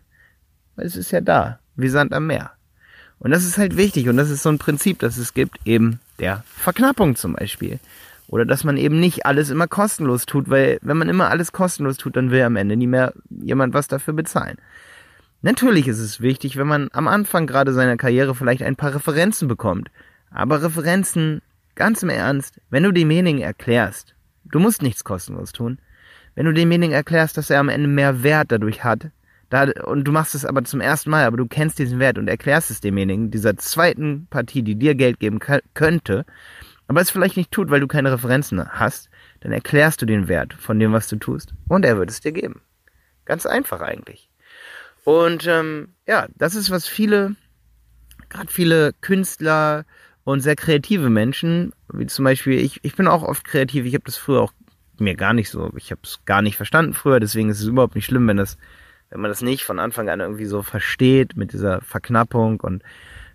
Weil 0.76 0.86
es 0.86 0.96
ist 0.96 1.10
ja 1.10 1.22
da, 1.22 1.60
wie 1.76 1.90
Sand 1.90 2.14
am 2.14 2.28
Meer. 2.28 2.52
Und 3.18 3.32
das 3.32 3.44
ist 3.44 3.58
halt 3.58 3.78
wichtig 3.78 4.10
und 4.10 4.18
das 4.18 4.30
ist 4.30 4.44
so 4.44 4.50
ein 4.50 4.60
Prinzip, 4.60 5.00
das 5.00 5.18
es 5.18 5.34
gibt, 5.34 5.58
eben 5.66 6.00
der 6.20 6.44
Verknappung 6.46 7.16
zum 7.16 7.34
Beispiel. 7.34 7.80
Oder 8.28 8.46
dass 8.46 8.64
man 8.64 8.78
eben 8.78 9.00
nicht 9.00 9.26
alles 9.26 9.50
immer 9.50 9.68
kostenlos 9.68 10.26
tut, 10.26 10.50
weil 10.50 10.80
wenn 10.82 10.98
man 10.98 11.10
immer 11.10 11.30
alles 11.30 11.52
kostenlos 11.52 11.98
tut, 11.98 12.16
dann 12.16 12.32
will 12.32 12.42
am 12.42 12.56
Ende 12.56 12.76
nie 12.76 12.88
mehr 12.88 13.14
jemand 13.30 13.74
was 13.74 13.88
dafür 13.88 14.14
bezahlen. 14.14 14.58
Natürlich 15.42 15.88
ist 15.88 16.00
es 16.00 16.22
wichtig, 16.22 16.58
wenn 16.58 16.68
man 16.68 16.90
am 16.94 17.08
Anfang 17.08 17.48
gerade 17.48 17.74
seiner 17.74 17.98
Karriere 17.98 18.34
vielleicht 18.34 18.64
ein 18.64 18.78
paar 18.78 18.96
Referenzen 18.96 19.48
bekommt. 19.48 19.92
Aber 20.32 20.64
Referenzen, 20.64 21.42
ganz 21.76 22.02
im 22.02 22.10
Ernst, 22.10 22.62
wenn 22.70 22.84
du 22.84 22.92
demjenigen 22.92 23.42
erklärst, 23.42 24.16
du 24.46 24.60
musst 24.60 24.82
nichts 24.82 25.04
kostenlos 25.04 25.52
tun, 25.52 25.80
wenn 26.36 26.46
du 26.46 26.54
demjenigen 26.54 26.94
erklärst, 26.94 27.38
dass 27.38 27.50
er 27.50 27.60
am 27.60 27.70
Ende 27.70 27.88
mehr 27.88 28.24
Wert 28.24 28.52
dadurch 28.52 28.84
hat, 28.84 29.10
da, 29.54 29.70
und 29.84 30.04
du 30.04 30.12
machst 30.12 30.34
es 30.34 30.46
aber 30.46 30.64
zum 30.64 30.82
ersten 30.82 31.12
Mal, 31.12 31.26
aber 31.26 31.38
du 31.38 31.46
kennst 31.46 31.78
diesen 31.78 32.00
Wert 32.00 32.18
und 32.18 32.28
erklärst 32.28 32.72
es 32.72 32.82
demjenigen, 32.82 33.30
dieser 33.30 33.56
zweiten 33.56 34.26
Partie, 34.32 34.64
die 34.64 34.76
dir 34.76 34.96
Geld 34.96 35.20
geben 35.20 35.40
könnte, 35.74 36.26
aber 36.88 37.02
es 37.02 37.12
vielleicht 37.12 37.38
nicht 37.38 37.52
tut, 37.52 37.70
weil 37.70 37.80
du 37.80 37.88
keine 37.88 38.12
Referenzen 38.12 38.68
hast, 38.68 39.10
dann 39.42 39.52
erklärst 39.52 40.02
du 40.02 40.08
den 40.08 40.28
Wert 40.28 40.54
von 40.56 40.80
dem, 40.80 40.92
was 40.92 41.08
du 41.08 41.18
tust 41.18 41.54
und 41.68 41.86
er 41.86 41.98
wird 41.98 42.10
es 42.10 42.20
dir 42.20 42.32
geben. 42.32 42.62
Ganz 43.26 43.46
einfach 43.46 43.82
eigentlich. 43.82 44.28
Und 45.04 45.46
ähm, 45.46 45.90
ja, 46.08 46.28
das 46.36 46.56
ist, 46.56 46.72
was 46.72 46.88
viele, 46.88 47.36
gerade 48.30 48.52
viele 48.52 48.94
Künstler 49.02 49.86
und 50.24 50.40
sehr 50.40 50.56
kreative 50.56 51.10
Menschen, 51.12 51.74
wie 51.92 52.08
zum 52.08 52.26
Beispiel 52.26 52.60
ich, 52.60 52.80
ich 52.84 52.96
bin 52.96 53.08
auch 53.08 53.22
oft 53.22 53.44
kreativ, 53.44 53.86
ich 53.86 53.94
habe 53.94 54.06
das 54.06 54.18
früher 54.18 54.42
auch 54.42 54.54
mir 54.98 55.16
gar 55.16 55.34
nicht 55.34 55.50
so, 55.50 55.72
ich 55.76 55.92
habe 55.92 56.02
es 56.04 56.26
gar 56.26 56.42
nicht 56.42 56.58
verstanden 56.58 56.94
früher, 56.94 57.20
deswegen 57.20 57.50
ist 57.50 57.60
es 57.60 57.68
überhaupt 57.68 57.96
nicht 57.96 58.06
schlimm, 58.06 58.28
wenn 58.28 58.38
das 58.38 58.58
wenn 59.14 59.22
man 59.22 59.30
das 59.30 59.44
nicht 59.44 59.64
von 59.64 59.78
Anfang 59.78 60.10
an 60.10 60.22
irgendwie 60.22 60.46
so 60.46 60.64
versteht 60.64 61.38
mit 61.38 61.54
dieser 61.54 61.82
Verknappung 61.82 62.60
und 62.62 62.82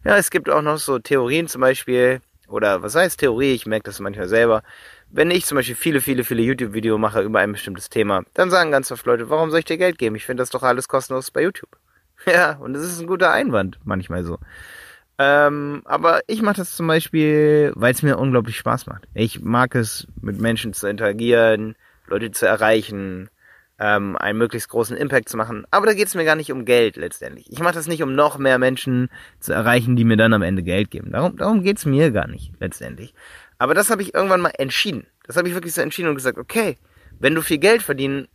ja, 0.04 0.16
es 0.16 0.30
gibt 0.30 0.50
auch 0.50 0.62
noch 0.62 0.78
so 0.78 0.98
Theorien 0.98 1.46
zum 1.46 1.60
Beispiel, 1.60 2.20
oder 2.48 2.82
was 2.82 2.96
heißt 2.96 3.20
Theorie, 3.20 3.52
ich 3.52 3.64
merke 3.64 3.84
das 3.84 4.00
manchmal 4.00 4.26
selber, 4.26 4.62
wenn 5.10 5.30
ich 5.30 5.46
zum 5.46 5.56
Beispiel 5.56 5.76
viele, 5.76 6.00
viele, 6.00 6.24
viele 6.24 6.42
YouTube-Videos 6.42 6.98
mache 6.98 7.22
über 7.22 7.38
ein 7.38 7.52
bestimmtes 7.52 7.90
Thema, 7.90 8.24
dann 8.34 8.50
sagen 8.50 8.72
ganz 8.72 8.90
oft 8.90 9.06
Leute, 9.06 9.30
warum 9.30 9.50
soll 9.50 9.60
ich 9.60 9.66
dir 9.66 9.78
Geld 9.78 9.98
geben? 9.98 10.16
Ich 10.16 10.26
finde 10.26 10.42
das 10.42 10.50
doch 10.50 10.64
alles 10.64 10.88
kostenlos 10.88 11.30
bei 11.30 11.42
YouTube. 11.42 11.70
Ja, 12.26 12.56
und 12.56 12.72
das 12.72 12.82
ist 12.82 12.98
ein 12.98 13.06
guter 13.06 13.30
Einwand, 13.30 13.78
manchmal 13.84 14.24
so. 14.24 14.38
Ähm, 15.18 15.82
aber 15.84 16.22
ich 16.26 16.42
mache 16.42 16.56
das 16.56 16.74
zum 16.74 16.88
Beispiel, 16.88 17.72
weil 17.76 17.94
es 17.94 18.02
mir 18.02 18.18
unglaublich 18.18 18.56
Spaß 18.56 18.86
macht. 18.86 19.06
Ich 19.14 19.40
mag 19.40 19.76
es, 19.76 20.08
mit 20.20 20.40
Menschen 20.40 20.72
zu 20.72 20.88
interagieren, 20.88 21.76
Leute 22.08 22.32
zu 22.32 22.44
erreichen, 22.44 23.30
ähm, 23.78 24.16
einen 24.16 24.38
möglichst 24.38 24.68
großen 24.68 24.96
Impact 24.96 25.28
zu 25.28 25.36
machen. 25.36 25.64
Aber 25.70 25.86
da 25.86 25.94
geht 25.94 26.08
es 26.08 26.14
mir 26.14 26.24
gar 26.24 26.36
nicht 26.36 26.52
um 26.52 26.64
Geld 26.64 26.96
letztendlich. 26.96 27.50
Ich 27.50 27.60
mache 27.60 27.74
das 27.74 27.86
nicht, 27.86 28.02
um 28.02 28.14
noch 28.14 28.38
mehr 28.38 28.58
Menschen 28.58 29.08
zu 29.40 29.52
erreichen, 29.52 29.96
die 29.96 30.04
mir 30.04 30.16
dann 30.16 30.32
am 30.32 30.42
Ende 30.42 30.62
Geld 30.62 30.90
geben. 30.90 31.12
Darum, 31.12 31.36
darum 31.36 31.62
geht 31.62 31.78
es 31.78 31.86
mir 31.86 32.10
gar 32.10 32.26
nicht 32.26 32.52
letztendlich. 32.60 33.14
Aber 33.58 33.74
das 33.74 33.90
habe 33.90 34.02
ich 34.02 34.14
irgendwann 34.14 34.40
mal 34.40 34.52
entschieden. 34.58 35.06
Das 35.26 35.36
habe 35.36 35.48
ich 35.48 35.54
wirklich 35.54 35.74
so 35.74 35.80
entschieden 35.80 36.08
und 36.08 36.14
gesagt, 36.14 36.38
okay, 36.38 36.76
wenn 37.20 37.34
du 37.34 37.42
viel 37.42 37.58
Geld 37.58 37.82
verdienen 37.82 38.28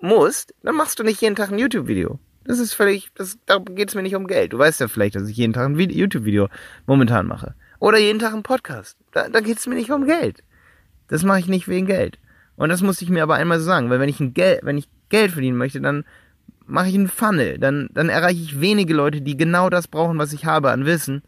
musst, 0.00 0.54
dann 0.62 0.74
machst 0.74 0.98
du 0.98 1.04
nicht 1.04 1.20
jeden 1.20 1.36
Tag 1.36 1.50
ein 1.50 1.58
YouTube-Video. 1.58 2.18
Das 2.44 2.58
ist 2.58 2.74
völlig, 2.74 3.10
das, 3.14 3.38
da 3.46 3.58
geht 3.58 3.88
es 3.88 3.94
mir 3.94 4.02
nicht 4.02 4.16
um 4.16 4.26
Geld. 4.26 4.52
Du 4.52 4.58
weißt 4.58 4.80
ja 4.80 4.88
vielleicht, 4.88 5.14
dass 5.14 5.28
ich 5.28 5.36
jeden 5.36 5.52
Tag 5.52 5.66
ein 5.68 5.78
YouTube-Video 5.78 6.48
momentan 6.86 7.26
mache. 7.26 7.54
Oder 7.78 7.98
jeden 7.98 8.18
Tag 8.18 8.32
einen 8.32 8.42
Podcast. 8.42 8.96
Da, 9.12 9.28
da 9.28 9.40
geht 9.40 9.58
es 9.58 9.66
mir 9.66 9.76
nicht 9.76 9.90
um 9.90 10.06
Geld. 10.06 10.42
Das 11.08 11.22
mache 11.22 11.38
ich 11.38 11.46
nicht 11.46 11.68
wegen 11.68 11.86
Geld. 11.86 12.18
Und 12.56 12.68
das 12.68 12.82
musste 12.82 13.04
ich 13.04 13.10
mir 13.10 13.22
aber 13.22 13.34
einmal 13.34 13.58
so 13.58 13.64
sagen, 13.64 13.90
weil 13.90 14.00
wenn 14.00 14.08
ich 14.08 14.20
ein 14.20 14.34
Geld, 14.34 14.60
wenn 14.62 14.78
ich 14.78 14.88
Geld 15.08 15.32
verdienen 15.32 15.56
möchte, 15.56 15.80
dann 15.80 16.04
mache 16.66 16.88
ich 16.88 16.94
einen 16.94 17.08
Funnel. 17.08 17.58
Dann, 17.58 17.88
dann 17.92 18.08
erreiche 18.08 18.42
ich 18.42 18.60
wenige 18.60 18.94
Leute, 18.94 19.20
die 19.20 19.36
genau 19.36 19.70
das 19.70 19.88
brauchen, 19.88 20.18
was 20.18 20.32
ich 20.32 20.44
habe 20.44 20.70
an 20.70 20.86
Wissen. 20.86 21.22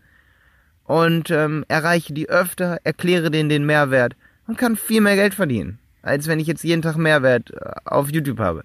Und 0.85 1.31
ähm, 1.31 1.65
erreiche 1.69 2.13
die 2.13 2.29
öfter, 2.29 2.79
erkläre 2.85 3.31
denen 3.31 3.49
den 3.49 3.65
Mehrwert 3.65 4.17
und 4.47 4.59
kann 4.59 4.77
viel 4.77 5.01
mehr 5.01 5.17
Geld 5.17 5.35
verdienen, 5.35 5.79
als 6.03 6.27
wenn 6.27 6.41
ich 6.41 6.47
jetzt 6.47 6.63
jeden 6.63 6.83
Tag 6.83 6.97
Mehrwert 6.97 7.51
äh, 7.53 7.71
auf 7.87 8.11
YouTube 8.11 8.39
habe. 8.39 8.65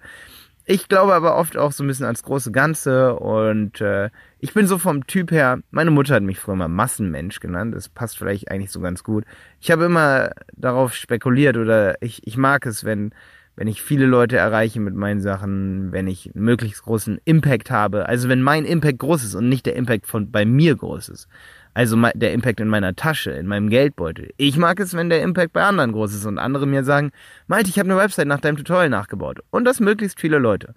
Ich 0.71 0.88
glaube 0.88 1.15
aber 1.15 1.35
oft 1.35 1.57
auch 1.57 1.71
so 1.71 1.83
ein 1.83 1.88
bisschen 1.88 2.05
ans 2.05 2.21
große 2.21 2.51
Ganze 2.51 3.15
und 3.15 3.81
äh, 3.81 4.11
ich 4.38 4.53
bin 4.53 4.67
so 4.67 4.77
vom 4.77 5.07
Typ 5.07 5.31
her, 5.31 5.61
meine 5.71 5.89
Mutter 5.89 6.13
hat 6.13 6.21
mich 6.21 6.38
früher 6.38 6.55
mal 6.55 6.67
Massenmensch 6.67 7.39
genannt, 7.39 7.73
das 7.73 7.89
passt 7.89 8.19
vielleicht 8.19 8.51
eigentlich 8.51 8.69
so 8.69 8.79
ganz 8.79 9.03
gut. 9.03 9.25
Ich 9.59 9.71
habe 9.71 9.85
immer 9.85 10.29
darauf 10.55 10.93
spekuliert 10.93 11.57
oder 11.57 11.99
ich, 12.03 12.21
ich 12.27 12.38
mag 12.38 12.67
es, 12.67 12.83
wenn, 12.83 13.15
wenn 13.55 13.67
ich 13.67 13.81
viele 13.81 14.05
Leute 14.05 14.38
erreiche 14.38 14.79
mit 14.79 14.93
meinen 14.93 15.21
Sachen, 15.21 15.91
wenn 15.91 16.05
ich 16.05 16.35
einen 16.35 16.45
möglichst 16.45 16.83
großen 16.83 17.19
Impact 17.25 17.71
habe, 17.71 18.05
also 18.05 18.29
wenn 18.29 18.43
mein 18.43 18.65
Impact 18.65 18.99
groß 18.99 19.23
ist 19.23 19.33
und 19.33 19.49
nicht 19.49 19.65
der 19.65 19.75
Impact 19.75 20.05
von 20.05 20.29
bei 20.29 20.45
mir 20.45 20.75
groß 20.75 21.09
ist. 21.09 21.27
Also 21.73 21.95
der 22.15 22.33
Impact 22.33 22.59
in 22.59 22.67
meiner 22.67 22.95
Tasche, 22.95 23.31
in 23.31 23.45
meinem 23.45 23.69
Geldbeutel. 23.69 24.33
Ich 24.38 24.57
mag 24.57 24.79
es, 24.79 24.93
wenn 24.93 25.09
der 25.09 25.21
Impact 25.21 25.53
bei 25.53 25.63
anderen 25.63 25.91
groß 25.91 26.13
ist 26.13 26.25
und 26.25 26.39
andere 26.39 26.65
mir 26.65 26.83
sagen, 26.83 27.11
Malte, 27.47 27.69
ich 27.69 27.79
habe 27.79 27.89
eine 27.89 27.99
Website 27.99 28.27
nach 28.27 28.41
deinem 28.41 28.57
Tutorial 28.57 28.89
nachgebaut. 28.89 29.39
Und 29.51 29.65
das 29.65 29.79
möglichst 29.79 30.19
viele 30.19 30.39
Leute. 30.39 30.73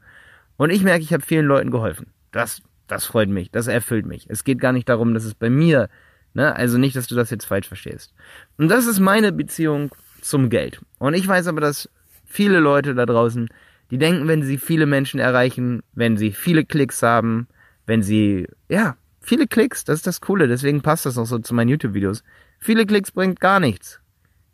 Und 0.57 0.71
ich 0.71 0.83
merke, 0.83 1.03
ich 1.03 1.13
habe 1.13 1.25
vielen 1.25 1.47
Leuten 1.47 1.71
geholfen. 1.71 2.09
Das, 2.31 2.63
das 2.87 3.05
freut 3.05 3.29
mich, 3.29 3.51
das 3.51 3.67
erfüllt 3.67 4.07
mich. 4.07 4.27
Es 4.29 4.45
geht 4.45 4.61
gar 4.61 4.73
nicht 4.73 4.89
darum, 4.89 5.15
dass 5.15 5.25
es 5.25 5.35
bei 5.35 5.51
mir, 5.51 5.89
ne, 6.35 6.55
also 6.55 6.79
nicht, 6.79 6.95
dass 6.95 7.07
du 7.07 7.15
das 7.15 7.31
jetzt 7.31 7.47
falsch 7.47 7.69
verstehst. 7.69 8.15
Und 8.59 8.69
das 8.69 8.87
ist 8.87 9.01
meine 9.01 9.33
Beziehung 9.33 9.91
zum 10.21 10.51
Geld. 10.51 10.81
Und 10.99 11.15
ich 11.15 11.27
weiß 11.27 11.49
aber, 11.49 11.61
dass 11.61 11.89
viele 12.25 12.61
Leute 12.61 12.95
da 12.95 13.07
draußen, 13.07 13.49
die 13.91 13.99
denken, 13.99 14.29
wenn 14.29 14.43
sie 14.43 14.57
viele 14.57 14.87
Menschen 14.87 15.21
erreichen, 15.21 15.83
wenn 15.95 16.17
sie 16.17 16.33
viele 16.33 16.65
Klicks 16.65 17.03
haben, 17.03 17.49
wenn 17.87 18.03
sie, 18.03 18.47
ja, 18.69 18.97
Viele 19.23 19.47
Klicks, 19.47 19.85
das 19.85 20.01
ist 20.01 20.07
das 20.07 20.21
Coole, 20.21 20.49
deswegen 20.49 20.83
passt 20.83 21.07
das 21.07 21.17
auch 21.17 21.27
so 21.27 21.39
zu 21.39 21.55
meinen 21.55 21.69
YouTube-Videos. 21.69 22.25
Viele 22.59 22.87
Klicks 22.87 23.13
bringt 23.13 23.41
gar 23.41 23.61
nichts. 23.61 24.01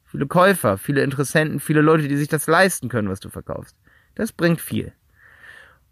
Viele 0.05 0.27
Käufer, 0.27 0.79
viele 0.79 1.03
Interessenten, 1.03 1.59
viele 1.59 1.81
Leute, 1.81 2.07
die 2.07 2.17
sich 2.17 2.29
das 2.29 2.47
leisten 2.47 2.89
können, 2.89 3.09
was 3.09 3.21
du 3.21 3.31
verkaufst. 3.31 3.77
Das 4.15 4.33
bringt 4.33 4.61
viel. 4.61 4.93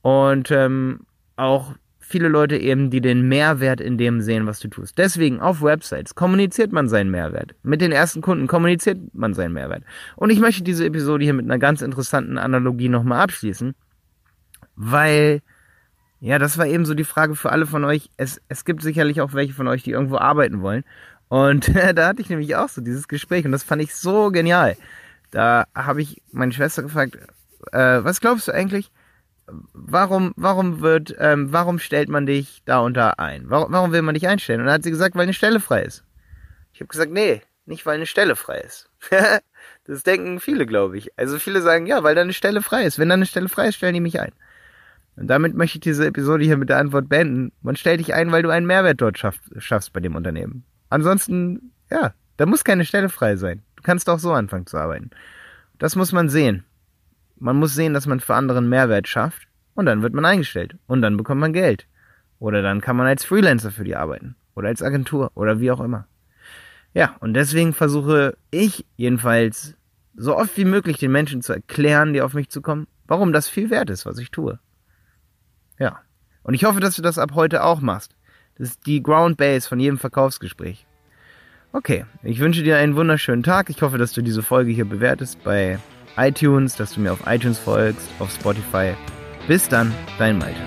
Und 0.03 0.51
ähm, 0.51 1.01
auch 1.37 1.75
viele 1.99 2.29
Leute 2.29 2.57
eben, 2.57 2.91
die 2.91 3.01
den 3.01 3.29
Mehrwert 3.29 3.81
in 3.81 3.99
dem 3.99 4.21
sehen, 4.21 4.47
was 4.47 4.61
du 4.61 4.69
tust. 4.69 4.97
Deswegen 4.97 5.41
auf 5.41 5.63
Websites 5.63 6.15
kommuniziert 6.15 6.71
man 6.71 6.89
seinen 6.89 7.11
Mehrwert. 7.11 7.55
Mit 7.63 7.81
den 7.81 7.93
ersten 7.93 8.21
Kunden 8.21 8.47
kommuniziert 8.47 8.99
man 9.13 9.35
seinen 9.35 9.55
Mehrwert. 9.55 9.83
Und 10.15 10.31
ich 10.31 10.39
möchte 10.39 10.63
diese 10.63 10.87
Episode 10.87 11.25
hier 11.25 11.35
mit 11.35 11.47
einer 11.47 11.59
ganz 11.59 11.83
interessanten 11.83 12.39
Analogie 12.39 12.89
nochmal 12.89 13.23
abschließen, 13.23 13.75
weil 14.77 15.43
ja, 16.27 16.41
das 16.41 16.59
war 16.59 16.67
eben 16.67 16.85
so 16.85 16.95
die 16.95 17.05
Frage 17.05 17.37
für 17.37 17.53
alle 17.53 17.67
von 17.67 17.85
euch. 17.85 18.11
Es, 18.17 18.41
es 18.49 18.65
gibt 18.65 18.83
sicherlich 18.83 19.21
auch 19.21 19.33
welche 19.33 19.55
von 19.55 19.69
euch, 19.69 19.85
die 19.85 19.93
irgendwo 19.93 20.19
arbeiten 20.19 20.61
wollen. 20.61 20.83
Und 21.29 21.71
da 21.95 22.09
hatte 22.09 22.21
ich 22.21 22.29
nämlich 22.29 22.57
auch 22.57 22.69
so 22.69 22.81
dieses 22.81 23.07
Gespräch 23.07 23.45
und 23.45 23.53
das 23.53 23.63
fand 23.63 23.81
ich 23.81 23.95
so 23.95 24.33
genial. 24.33 24.77
Da 25.31 25.67
habe 25.73 26.03
ich 26.03 26.21
meine 26.33 26.53
Schwester 26.53 26.83
gefragt, 26.83 27.17
äh, 27.71 28.03
was 28.03 28.21
glaubst 28.21 28.49
du 28.49 28.53
eigentlich? 28.53 28.91
Warum, 29.73 30.33
warum 30.37 30.81
wird, 30.81 31.15
ähm, 31.21 31.53
warum 31.53 31.79
stellt 31.79 32.09
man 32.09 32.27
dich 32.27 32.61
da 32.65 32.81
unter 32.81 33.21
ein? 33.21 33.49
Warum, 33.49 33.73
warum 33.73 33.93
will 33.93 34.03
man 34.03 34.15
dich 34.15 34.27
einstellen? 34.27 34.59
Und 34.59 34.67
dann 34.67 34.75
hat 34.75 34.83
sie 34.83 34.91
gesagt, 34.91 35.15
weil 35.15 35.23
eine 35.23 35.33
Stelle 35.33 35.61
frei 35.61 35.83
ist. 35.83 36.03
Ich 36.73 36.81
habe 36.81 36.89
gesagt, 36.89 37.13
nee, 37.13 37.41
nicht 37.67 37.87
weil 37.87 37.95
eine 37.95 38.07
Stelle 38.07 38.35
frei 38.35 38.59
ist. 38.59 38.91
das 39.85 40.03
denken 40.03 40.41
viele, 40.41 40.67
glaube 40.67 40.99
ich. 40.99 41.17
Also 41.17 41.39
viele 41.39 41.63
sagen, 41.63 41.87
ja, 41.87 42.03
weil 42.03 42.17
da 42.17 42.23
eine 42.23 42.33
Stelle 42.33 42.63
frei 42.63 42.85
ist. 42.85 42.99
Wenn 42.99 43.11
da 43.11 43.15
eine 43.15 43.27
Stelle 43.27 43.49
frei 43.49 43.69
ist, 43.69 43.77
stellen 43.77 43.95
die 43.95 44.01
mich 44.01 44.21
ein. 44.21 44.33
Und 45.17 45.29
damit 45.29 45.55
möchte 45.55 45.79
ich 45.79 45.81
diese 45.81 46.07
Episode 46.07 46.45
hier 46.45 46.59
mit 46.59 46.69
der 46.69 46.79
Antwort 46.79 47.09
beenden. 47.09 47.53
Man 47.63 47.77
stellt 47.77 48.01
dich 48.01 48.15
ein, 48.15 48.33
weil 48.33 48.43
du 48.43 48.51
einen 48.51 48.67
Mehrwert 48.67 49.01
dort 49.01 49.19
schaff, 49.19 49.39
schaffst 49.59 49.93
bei 49.93 50.01
dem 50.01 50.15
Unternehmen. 50.15 50.65
Ansonsten, 50.91 51.73
ja, 51.91 52.13
da 52.37 52.47
muss 52.47 52.65
keine 52.65 52.85
Stelle 52.85 53.09
frei 53.09 53.37
sein. 53.37 53.63
Du 53.77 53.83
kannst 53.83 54.11
auch 54.11 54.19
so 54.19 54.33
anfangen 54.33 54.67
zu 54.67 54.77
arbeiten. 54.77 55.11
Das 55.79 55.97
muss 55.97 56.13
man 56.13 56.29
sehen. 56.29 56.65
Man 57.39 57.57
muss 57.57 57.75
sehen, 57.75 57.95
dass 57.95 58.07
man 58.07 58.21
für 58.21 58.35
anderen 58.35 58.69
Mehrwert 58.69 59.09
schafft 59.09 59.49
und 59.75 59.87
dann 59.87 60.03
wird 60.03 60.15
man 60.15 60.25
eingestellt 60.25 60.77
und 60.87 61.03
dann 61.03 61.17
bekommt 61.17 61.41
man 61.41 61.53
Geld. 61.53 61.87
Oder 62.39 62.63
dann 62.63 62.81
kann 62.81 62.97
man 62.97 63.07
als 63.07 63.25
Freelancer 63.25 63.71
für 63.71 63.85
die 63.85 63.97
arbeiten 63.97 64.37
oder 64.55 64.69
als 64.69 64.83
Agentur 64.83 65.31
oder 65.35 65.61
wie 65.61 65.71
auch 65.71 65.81
immer. 65.81 66.07
Ja, 66.93 67.17
und 67.21 67.35
deswegen 67.35 67.73
versuche 67.73 68.37
ich 68.51 68.87
jedenfalls 68.97 69.77
so 70.15 70.37
oft 70.37 70.57
wie 70.57 70.65
möglich 70.65 70.99
den 70.99 71.13
Menschen 71.13 71.43
zu 71.43 71.53
erklären, 71.53 72.15
die 72.15 72.23
auf 72.23 72.33
mich 72.33 72.49
zukommen, 72.49 72.87
warum 73.07 73.33
das 73.33 73.49
viel 73.49 73.71
wert 73.71 73.91
ist, 73.91 74.07
was 74.07 74.19
ich 74.19 74.31
tue. 74.31 74.59
Ja. 75.79 76.01
Und 76.43 76.55
ich 76.55 76.65
hoffe, 76.65 76.81
dass 76.81 76.97
du 76.97 77.03
das 77.03 77.19
ab 77.19 77.33
heute 77.35 77.65
auch 77.65 77.81
machst. 77.81 78.15
Das 78.59 78.69
ist 78.69 78.87
die 78.87 79.03
Ground 79.03 79.37
Base 79.37 79.69
von 79.69 79.81
jedem 79.81 79.99
Verkaufsgespräch. 79.99 80.87
Okay, 81.73 82.07
ich 82.23 82.39
wünsche 82.39 82.63
dir 82.63 82.79
einen 82.79 82.97
wunderschönen 82.97 83.43
Tag. 83.43 83.69
Ich 83.69 83.83
hoffe, 83.83 83.99
dass 83.99 84.13
du 84.13 84.23
diese 84.23 84.43
Folge 84.43 84.71
hier 84.71 84.87
bewertest 84.87 85.43
bei 85.45 85.79
iTunes, 86.17 86.77
dass 86.77 86.95
du 86.95 87.01
mir 87.01 87.13
auf 87.13 87.27
iTunes 87.27 87.59
folgst, 87.59 88.09
auf 88.19 88.31
Spotify. 88.31 88.95
Bis 89.47 89.69
dann, 89.69 89.93
dein 90.19 90.39
Malte. 90.39 90.61